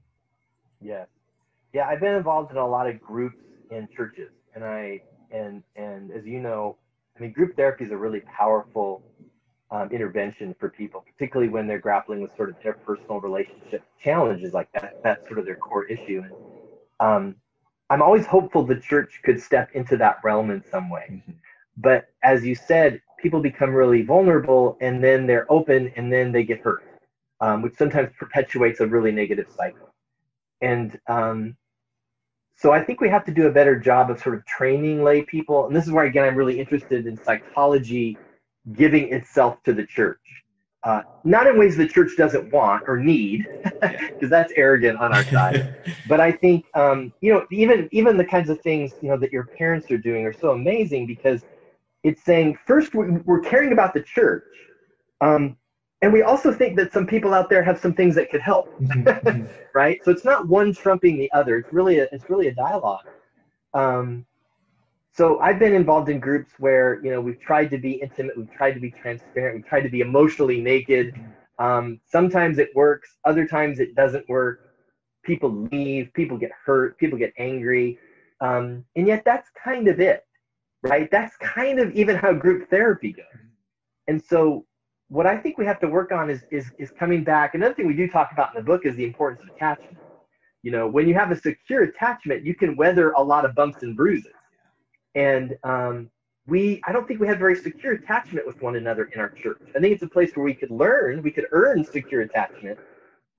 [0.81, 1.05] yeah
[1.71, 3.37] yeah i've been involved in a lot of groups
[3.69, 4.99] in churches and i
[5.31, 6.75] and and as you know
[7.15, 9.03] i mean group therapy is a really powerful
[9.71, 14.67] um, intervention for people, particularly when they're grappling with sort of interpersonal relationship challenges like
[14.71, 14.99] that.
[15.03, 16.23] That's sort of their core issue.
[16.23, 16.33] And
[16.99, 17.35] um,
[17.89, 21.07] I'm always hopeful the church could step into that realm in some way.
[21.11, 21.31] Mm-hmm.
[21.77, 26.43] But as you said, people become really vulnerable and then they're open and then they
[26.43, 26.83] get hurt,
[27.41, 29.93] um, which sometimes perpetuates a really negative cycle.
[30.61, 31.55] And um,
[32.55, 35.21] so I think we have to do a better job of sort of training lay
[35.23, 35.65] people.
[35.67, 38.17] And this is where, again, I'm really interested in psychology
[38.73, 40.19] giving itself to the church.
[40.83, 43.45] Uh, not in ways the church doesn't want or need,
[43.81, 45.75] because that's arrogant on our side.
[46.07, 49.31] but I think um, you know even even the kinds of things you know that
[49.31, 51.41] your parents are doing are so amazing because
[52.03, 54.45] it's saying first we're, caring about the church,
[55.19, 55.57] um,
[56.01, 58.73] and we also think that some people out there have some things that could help,
[58.79, 59.45] mm-hmm, mm-hmm.
[59.75, 59.99] right?
[60.05, 61.57] So it's not one trumping the other.
[61.57, 63.05] It's really a, it's really a dialogue.
[63.73, 64.25] Um,
[65.19, 68.53] so I've been involved in groups where you know we've tried to be intimate, we've
[68.53, 71.13] tried to be transparent, we've tried to be emotionally naked.
[71.57, 74.71] Um, sometimes it works, other times it doesn't work.
[75.25, 77.99] People leave, people get hurt, people get angry,
[78.39, 80.25] um, and yet that's kind of it,
[80.83, 81.11] right?
[81.11, 83.41] That's kind of even how group therapy goes.
[84.07, 84.65] And so
[85.09, 87.55] what I think we have to work on is is is coming back.
[87.55, 89.97] Another thing we do talk about in the book is the importance of attachment.
[90.63, 93.83] You know, when you have a secure attachment, you can weather a lot of bumps
[93.83, 94.38] and bruises
[95.15, 96.09] and um,
[96.47, 99.61] we, I don't think we have very secure attachment with one another in our church.
[99.75, 102.79] I think it's a place where we could learn, we could earn secure attachment.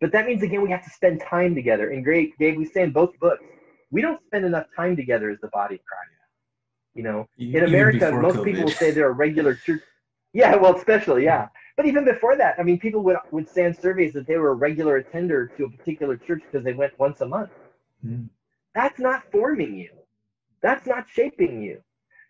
[0.01, 1.91] But that means, again, we have to spend time together.
[1.91, 3.45] And great, Gabe, we say in both books,
[3.91, 6.11] we don't spend enough time together as the body of Christ.
[6.95, 8.45] You know, in America, most COVID.
[8.45, 9.83] people will say they're a regular church.
[10.33, 11.49] Yeah, well, especially, yeah.
[11.77, 14.51] But even before that, I mean, people would, would say in surveys that they were
[14.51, 17.51] a regular attender to a particular church because they went once a month.
[18.05, 18.29] Mm.
[18.75, 19.91] That's not forming you.
[20.63, 21.83] That's not shaping you.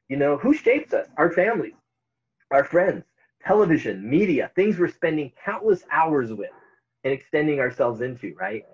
[0.09, 1.07] You know, who shapes us?
[1.17, 1.75] Our families,
[2.51, 3.05] our friends,
[3.45, 6.51] television, media, things we're spending countless hours with
[7.05, 8.65] and extending ourselves into, right?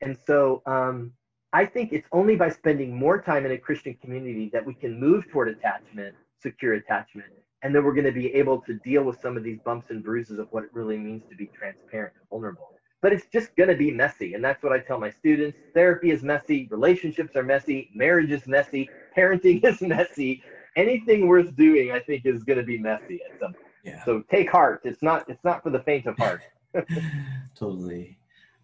[0.00, 1.12] And so um,
[1.52, 4.98] I think it's only by spending more time in a Christian community that we can
[4.98, 7.28] move toward attachment, secure attachment,
[7.62, 10.02] and then we're going to be able to deal with some of these bumps and
[10.02, 12.73] bruises of what it really means to be transparent and vulnerable
[13.04, 14.32] but it's just going to be messy.
[14.32, 15.58] And that's what I tell my students.
[15.74, 20.42] Therapy is messy, relationships are messy, marriage is messy, parenting is messy.
[20.74, 23.66] Anything worth doing, I think, is going to be messy at some point.
[23.84, 24.02] Yeah.
[24.06, 24.80] So take heart.
[24.84, 25.28] It's not.
[25.28, 26.40] It's not for the faint of heart.
[27.54, 28.16] totally.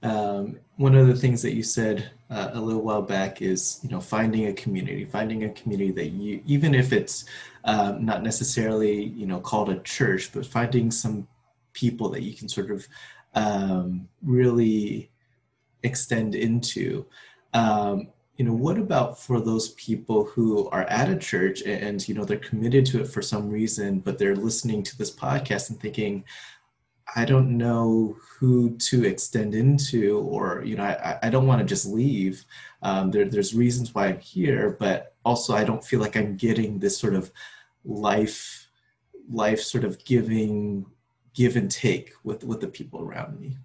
[0.02, 3.90] Um, one of the things that you said uh, a little while back is, you
[3.90, 7.26] know, finding a community, finding a community that you, even if it's
[7.64, 11.28] um, not necessarily, you know, called a church, but finding some
[11.74, 12.88] people that you can sort of
[13.34, 15.10] um, really
[15.82, 17.06] extend into.
[17.52, 22.14] Um, you know, what about for those people who are at a church and, you
[22.14, 25.78] know they're committed to it for some reason, but they're listening to this podcast and
[25.78, 26.24] thinking,
[27.14, 31.66] I don't know who to extend into, or you know, I, I don't want to
[31.66, 32.44] just leave.
[32.82, 36.78] Um, there, there's reasons why I'm here, but also I don't feel like I'm getting
[36.78, 37.30] this sort of
[37.84, 38.68] life,
[39.30, 40.86] life sort of giving
[41.34, 43.56] give and take with with the people around me.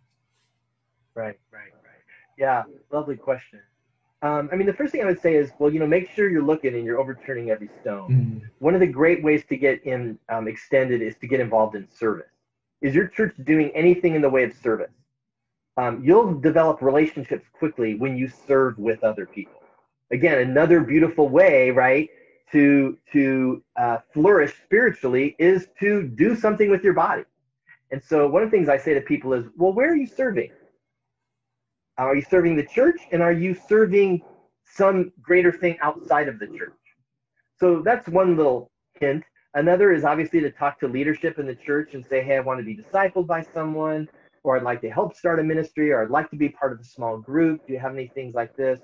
[1.13, 2.03] Right right right.
[2.37, 3.59] Yeah lovely question.
[4.21, 6.29] Um, i mean the first thing i would say is well you know make sure
[6.29, 8.09] you're looking and you're overturning every stone.
[8.09, 8.49] Mm.
[8.59, 11.87] one of the great ways to get in um, extended is to get involved in
[11.89, 12.31] service.
[12.81, 14.91] Is your church doing anything in the way of service?
[15.77, 19.61] Um, you'll develop relationships quickly when you serve with other people.
[20.11, 22.09] Again another beautiful way right
[22.51, 27.25] to to uh, flourish spiritually is to do something with your body
[27.91, 30.07] and so one of the things I say to people is, well, where are you
[30.07, 30.51] serving?
[31.97, 34.21] Are you serving the church and are you serving
[34.65, 36.73] some greater thing outside of the church?
[37.57, 39.23] So that's one little hint.
[39.53, 42.59] Another is obviously to talk to leadership in the church and say, hey, I want
[42.59, 44.09] to be discipled by someone,
[44.43, 46.79] or I'd like to help start a ministry, or I'd like to be part of
[46.81, 47.65] a small group.
[47.65, 48.81] Do you have any things like this?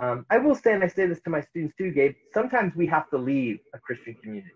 [0.00, 2.86] Um, I will say, and I say this to my students too, Gabe, sometimes we
[2.88, 4.50] have to leave a Christian community.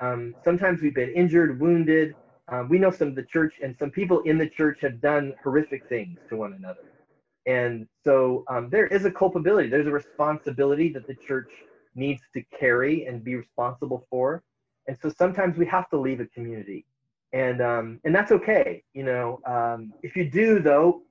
[0.00, 2.14] Um, sometimes we've been injured, wounded,
[2.48, 5.34] um, we know some of the church and some people in the church have done
[5.42, 6.92] horrific things to one another.
[7.46, 11.50] And so um, there is a culpability, there's a responsibility that the church
[11.94, 14.42] needs to carry and be responsible for.
[14.88, 16.84] And so sometimes we have to leave a community.
[17.32, 18.82] and um, and that's okay.
[18.94, 21.02] You know, um, if you do though,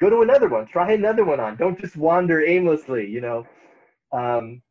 [0.00, 1.56] go to another one, try another one on.
[1.56, 3.06] Don't just wander aimlessly.
[3.08, 3.46] You know,
[4.12, 4.62] um,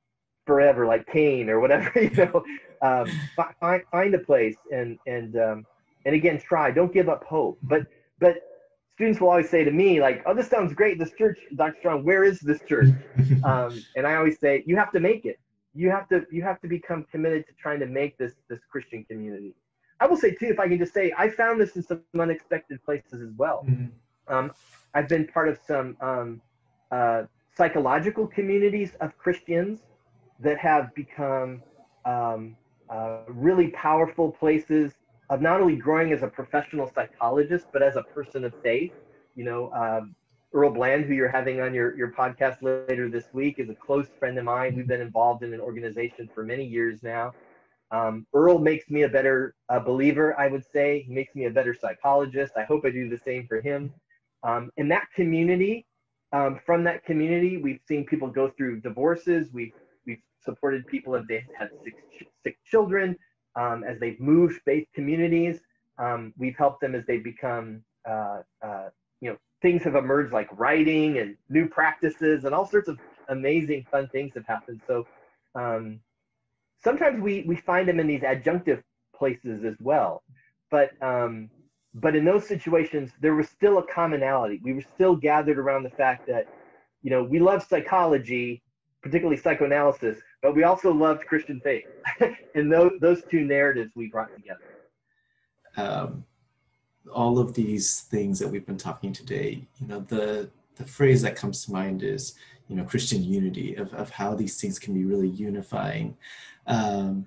[0.47, 1.91] forever like Cain or whatever.
[1.99, 2.43] You know,
[2.81, 3.07] um,
[3.59, 5.65] find find a place and and um,
[6.05, 6.71] and again try.
[6.71, 7.59] Don't give up hope.
[7.63, 7.87] But
[8.19, 8.37] but
[8.95, 10.97] students will always say to me like, "Oh, this sounds great.
[10.99, 11.75] This church, Dr.
[11.79, 12.03] Strawn.
[12.03, 12.89] Where is this church?"
[13.43, 15.39] um, and I always say, "You have to make it.
[15.73, 19.03] You have to you have to become committed to trying to make this this Christian
[19.05, 19.53] community."
[19.99, 22.83] I will say too, if I can just say, I found this in some unexpected
[22.83, 23.65] places as well.
[23.65, 24.33] Mm-hmm.
[24.33, 24.51] Um,
[24.93, 26.41] I've been part of some um,
[26.91, 27.23] uh,
[27.55, 29.83] psychological communities of Christians
[30.39, 31.63] that have become
[32.03, 32.57] um,
[32.89, 34.93] uh, really powerful places
[35.29, 38.91] of not only growing as a professional psychologist, but as a person of faith.
[39.35, 40.15] You know, um,
[40.53, 44.07] Earl Bland, who you're having on your, your podcast later this week, is a close
[44.19, 44.75] friend of mine.
[44.75, 47.33] We've been involved in an organization for many years now.
[47.91, 51.03] Um, Earl makes me a better uh, believer, I would say.
[51.07, 52.53] He makes me a better psychologist.
[52.55, 53.93] I hope I do the same for him.
[54.43, 55.85] Um, in that community,
[56.31, 59.49] um, from that community, we've seen people go through divorces.
[59.53, 59.73] We've,
[60.05, 61.95] we've supported people if they had sick,
[62.43, 63.17] sick children
[63.55, 65.59] um, as they've moved faith communities.
[65.97, 68.89] Um, we've helped them as they become, uh, uh,
[69.21, 72.99] you know, things have emerged like writing and new practices and all sorts of
[73.29, 74.81] amazing fun things have happened.
[74.87, 75.07] So
[75.55, 75.99] um,
[76.83, 78.83] sometimes we, we find them in these adjunctive
[79.15, 80.23] places as well.
[80.69, 81.49] But um,
[81.95, 84.59] but in those situations, there was still a commonality.
[84.63, 86.45] We were still gathered around the fact that,
[87.01, 88.61] you know, we love psychology,
[89.01, 91.87] particularly psychoanalysis, but we also loved Christian faith.
[92.53, 94.61] and those, those two narratives we brought together.
[95.75, 96.23] Um,
[97.11, 101.35] all of these things that we've been talking today, you know, the, the phrase that
[101.35, 102.35] comes to mind is,
[102.67, 106.15] you know, Christian unity, of, of how these things can be really unifying.
[106.67, 107.25] Um,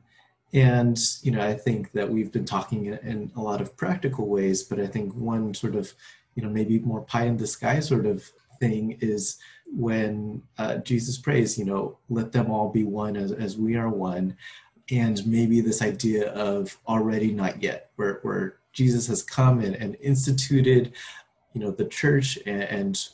[0.53, 4.29] and, you know, I think that we've been talking in, in a lot of practical
[4.29, 5.93] ways, but I think one sort of,
[6.37, 9.39] you know, maybe more pie in the sky sort of thing is
[9.73, 13.89] when uh, Jesus prays, you know, let them all be one as, as we are
[13.89, 14.37] one.
[14.91, 19.97] And maybe this idea of already not yet, where, where Jesus has come and, and
[20.01, 20.95] instituted,
[21.53, 23.09] you know, the church and, and,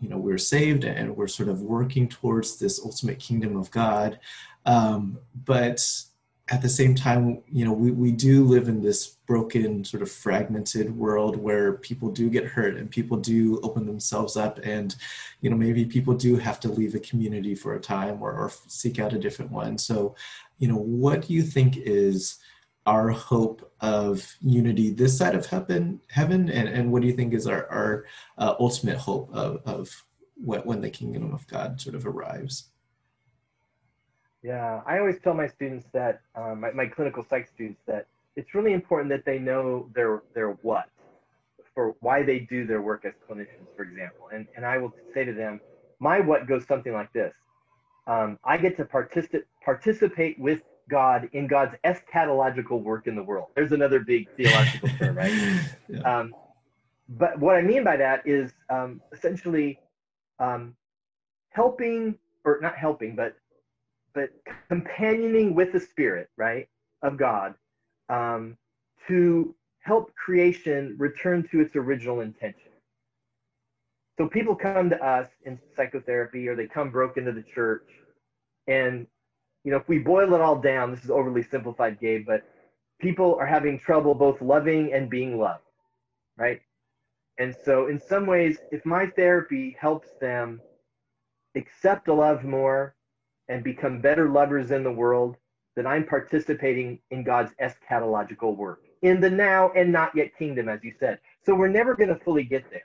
[0.00, 4.18] you know, we're saved and we're sort of working towards this ultimate kingdom of God.
[4.64, 5.84] Um, but
[6.50, 10.10] at the same time, you know, we, we do live in this broken, sort of
[10.10, 14.58] fragmented world where people do get hurt and people do open themselves up.
[14.62, 14.94] And,
[15.42, 18.50] you know, maybe people do have to leave a community for a time or, or
[18.66, 19.76] seek out a different one.
[19.76, 20.14] So,
[20.58, 22.38] you know, what do you think is
[22.86, 27.34] our hope of unity this side of heaven, heaven and, and what do you think
[27.34, 28.06] is our, our
[28.38, 32.70] uh, ultimate hope of, of what, when the kingdom of God sort of arrives?
[34.42, 38.54] Yeah, I always tell my students that, um, my, my clinical psych students, that it's
[38.54, 40.88] really important that they know their their what,
[41.74, 44.28] for why they do their work as clinicians, for example.
[44.32, 45.60] And and I will say to them,
[45.98, 47.34] my what goes something like this:
[48.06, 53.48] um, I get to participate participate with God in God's eschatological work in the world.
[53.56, 55.32] There's another big theological term, right?
[55.88, 56.00] yeah.
[56.00, 56.34] um,
[57.08, 59.78] but what I mean by that is um, essentially
[60.38, 60.76] um,
[61.50, 63.34] helping, or not helping, but
[64.14, 64.30] but
[64.68, 66.68] companioning with the Spirit, right,
[67.02, 67.54] of God,
[68.08, 68.56] um,
[69.06, 72.72] to help creation return to its original intention.
[74.18, 77.88] So people come to us in psychotherapy or they come broken to the church.
[78.66, 79.06] And,
[79.64, 82.42] you know, if we boil it all down, this is overly simplified, Gabe, but
[83.00, 85.62] people are having trouble both loving and being loved,
[86.36, 86.60] right?
[87.38, 90.60] And so, in some ways, if my therapy helps them
[91.54, 92.96] accept a love more,
[93.48, 95.36] and become better lovers in the world,
[95.76, 100.82] then I'm participating in God's eschatological work in the now and not yet kingdom, as
[100.82, 101.20] you said.
[101.44, 102.82] So we're never going to fully get there.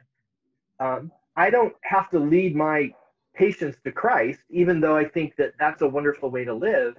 [0.80, 2.94] Um, I don't have to lead my
[3.36, 6.96] patients to Christ, even though I think that that's a wonderful way to live,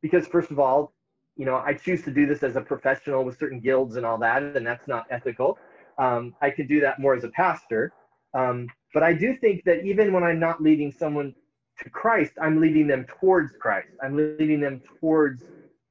[0.00, 0.94] because first of all,
[1.36, 4.18] you know, I choose to do this as a professional with certain guilds and all
[4.18, 5.58] that, and that's not ethical.
[5.98, 7.92] Um, I could do that more as a pastor.
[8.34, 11.34] Um, but I do think that even when I'm not leading someone
[11.82, 13.88] to Christ, I'm leading them towards Christ.
[14.02, 15.42] I'm leading them towards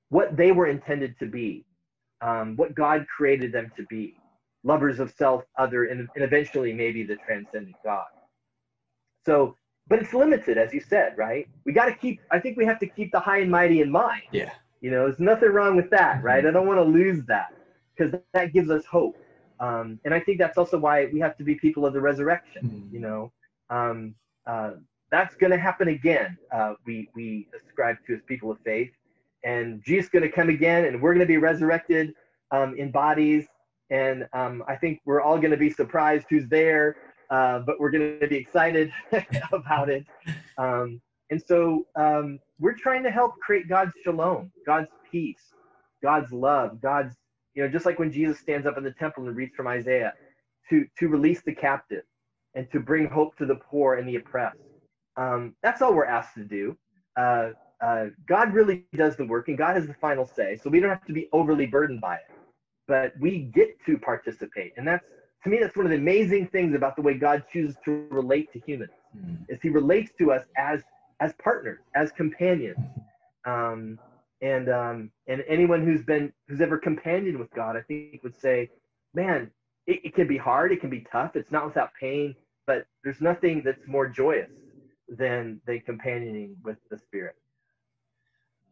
[0.10, 1.66] what they were intended to be,
[2.22, 4.16] um, what God created them to be
[4.64, 8.06] lovers of self, other, and, and eventually maybe the transcendent God.
[9.26, 9.58] So,
[9.88, 11.48] but it's limited, as you said, right?
[11.66, 13.92] We got to keep, I think we have to keep the high and mighty in
[13.92, 14.24] mind.
[14.32, 14.52] Yeah.
[14.80, 16.26] You know, there's nothing wrong with that, mm-hmm.
[16.26, 16.46] right?
[16.46, 17.54] I don't want to lose that
[17.96, 19.18] because that gives us hope.
[19.60, 22.64] Um, and I think that's also why we have to be people of the resurrection,
[22.64, 22.94] mm-hmm.
[22.94, 23.32] you know.
[23.70, 24.16] Um,
[24.46, 24.72] uh,
[25.14, 26.38] that's going to happen again.
[26.52, 28.92] Uh, we we ascribe to as people of faith,
[29.44, 32.14] and Jesus is going to come again, and we're going to be resurrected
[32.52, 33.48] um, in bodies
[33.94, 36.96] and um, I think we're all going to be surprised who's there,
[37.30, 38.92] uh, but we're going to be excited
[39.54, 40.04] about it.
[40.58, 41.00] Um,
[41.30, 45.54] and so um, we're trying to help create God's shalom, God's peace,
[46.02, 47.16] God's love, God's
[47.54, 50.14] you know just like when Jesus stands up in the temple and reads from Isaiah,
[50.72, 52.04] to to release the captive
[52.56, 54.58] and to bring hope to the poor and the oppressed.
[55.18, 56.78] Um, that's all we're asked to do.
[57.18, 57.50] Uh,
[57.82, 60.58] uh, God really does the work, and God has the final say.
[60.62, 62.32] So we don't have to be overly burdened by it,
[62.88, 65.06] but we get to participate, and that's
[65.44, 68.52] to me that's one of the amazing things about the way God chooses to relate
[68.54, 68.92] to humans.
[69.18, 69.46] Mm.
[69.50, 70.82] Is He relates to us as
[71.20, 72.78] as partners, as companions.
[73.46, 74.00] Um,
[74.42, 78.70] and um, and anyone who's been who's ever companioned with God, I think would say,
[79.14, 79.52] man,
[79.88, 81.36] it, it can be hard, it can be tough.
[81.36, 82.36] It's not without pain,
[82.66, 84.52] but there's nothing that's more joyous
[85.08, 87.36] than the companioning with the Spirit.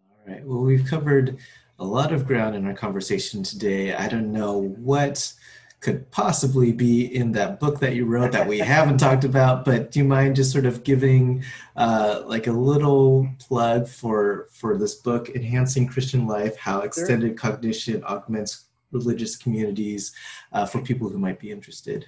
[0.09, 0.45] All right.
[0.45, 1.37] Well, we've covered
[1.79, 3.93] a lot of ground in our conversation today.
[3.93, 5.33] I don't know what
[5.81, 9.91] could possibly be in that book that you wrote that we haven't talked about but
[9.91, 11.43] do you mind just sort of giving
[11.75, 17.35] uh, like a little plug for for this book enhancing christian life how extended sure.
[17.51, 20.13] cognition augments religious communities
[20.53, 22.05] uh, for people who might be interested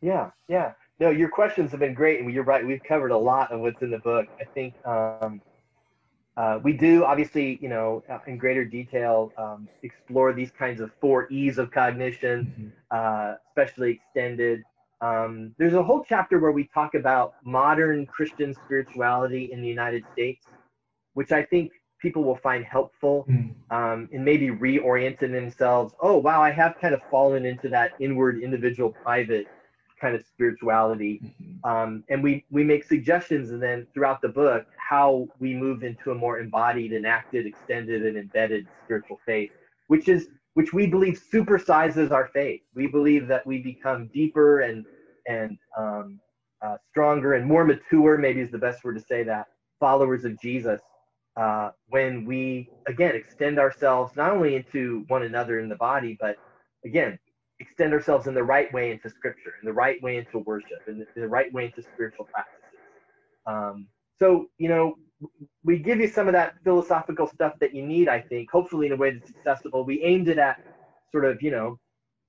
[0.00, 3.50] yeah yeah no your questions have been great and you're right we've covered a lot
[3.52, 5.40] of what's in the book i think um,
[6.36, 10.90] uh, we do obviously, you know, uh, in greater detail, um, explore these kinds of
[11.00, 12.68] four E's of cognition, mm-hmm.
[12.90, 14.62] uh, especially extended.
[15.00, 20.04] Um, there's a whole chapter where we talk about modern Christian spirituality in the United
[20.12, 20.46] States,
[21.14, 23.54] which I think people will find helpful mm.
[23.70, 25.94] um, in maybe reorienting themselves.
[26.00, 29.46] Oh, wow, I have kind of fallen into that inward, individual, private
[30.00, 31.20] kind of spirituality.
[31.24, 31.70] Mm-hmm.
[31.70, 36.10] Um, and we, we make suggestions, and then throughout the book, how we move into
[36.10, 39.50] a more embodied, enacted, extended, and embedded spiritual faith,
[39.88, 42.62] which is which we believe supersizes our faith.
[42.74, 44.84] We believe that we become deeper and
[45.26, 46.20] and um,
[46.62, 48.16] uh, stronger and more mature.
[48.16, 49.46] Maybe is the best word to say that
[49.80, 50.80] followers of Jesus
[51.36, 56.36] uh, when we again extend ourselves not only into one another in the body, but
[56.84, 57.18] again
[57.60, 60.98] extend ourselves in the right way into Scripture, in the right way into worship, in
[60.98, 62.62] the, in the right way into spiritual practices.
[63.46, 63.86] Um,
[64.18, 64.96] so, you know,
[65.64, 68.92] we give you some of that philosophical stuff that you need, I think, hopefully in
[68.92, 69.84] a way that's accessible.
[69.84, 70.60] We aimed it at
[71.12, 71.78] sort of, you know,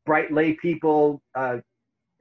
[0.06, 1.58] bright lay people, uh,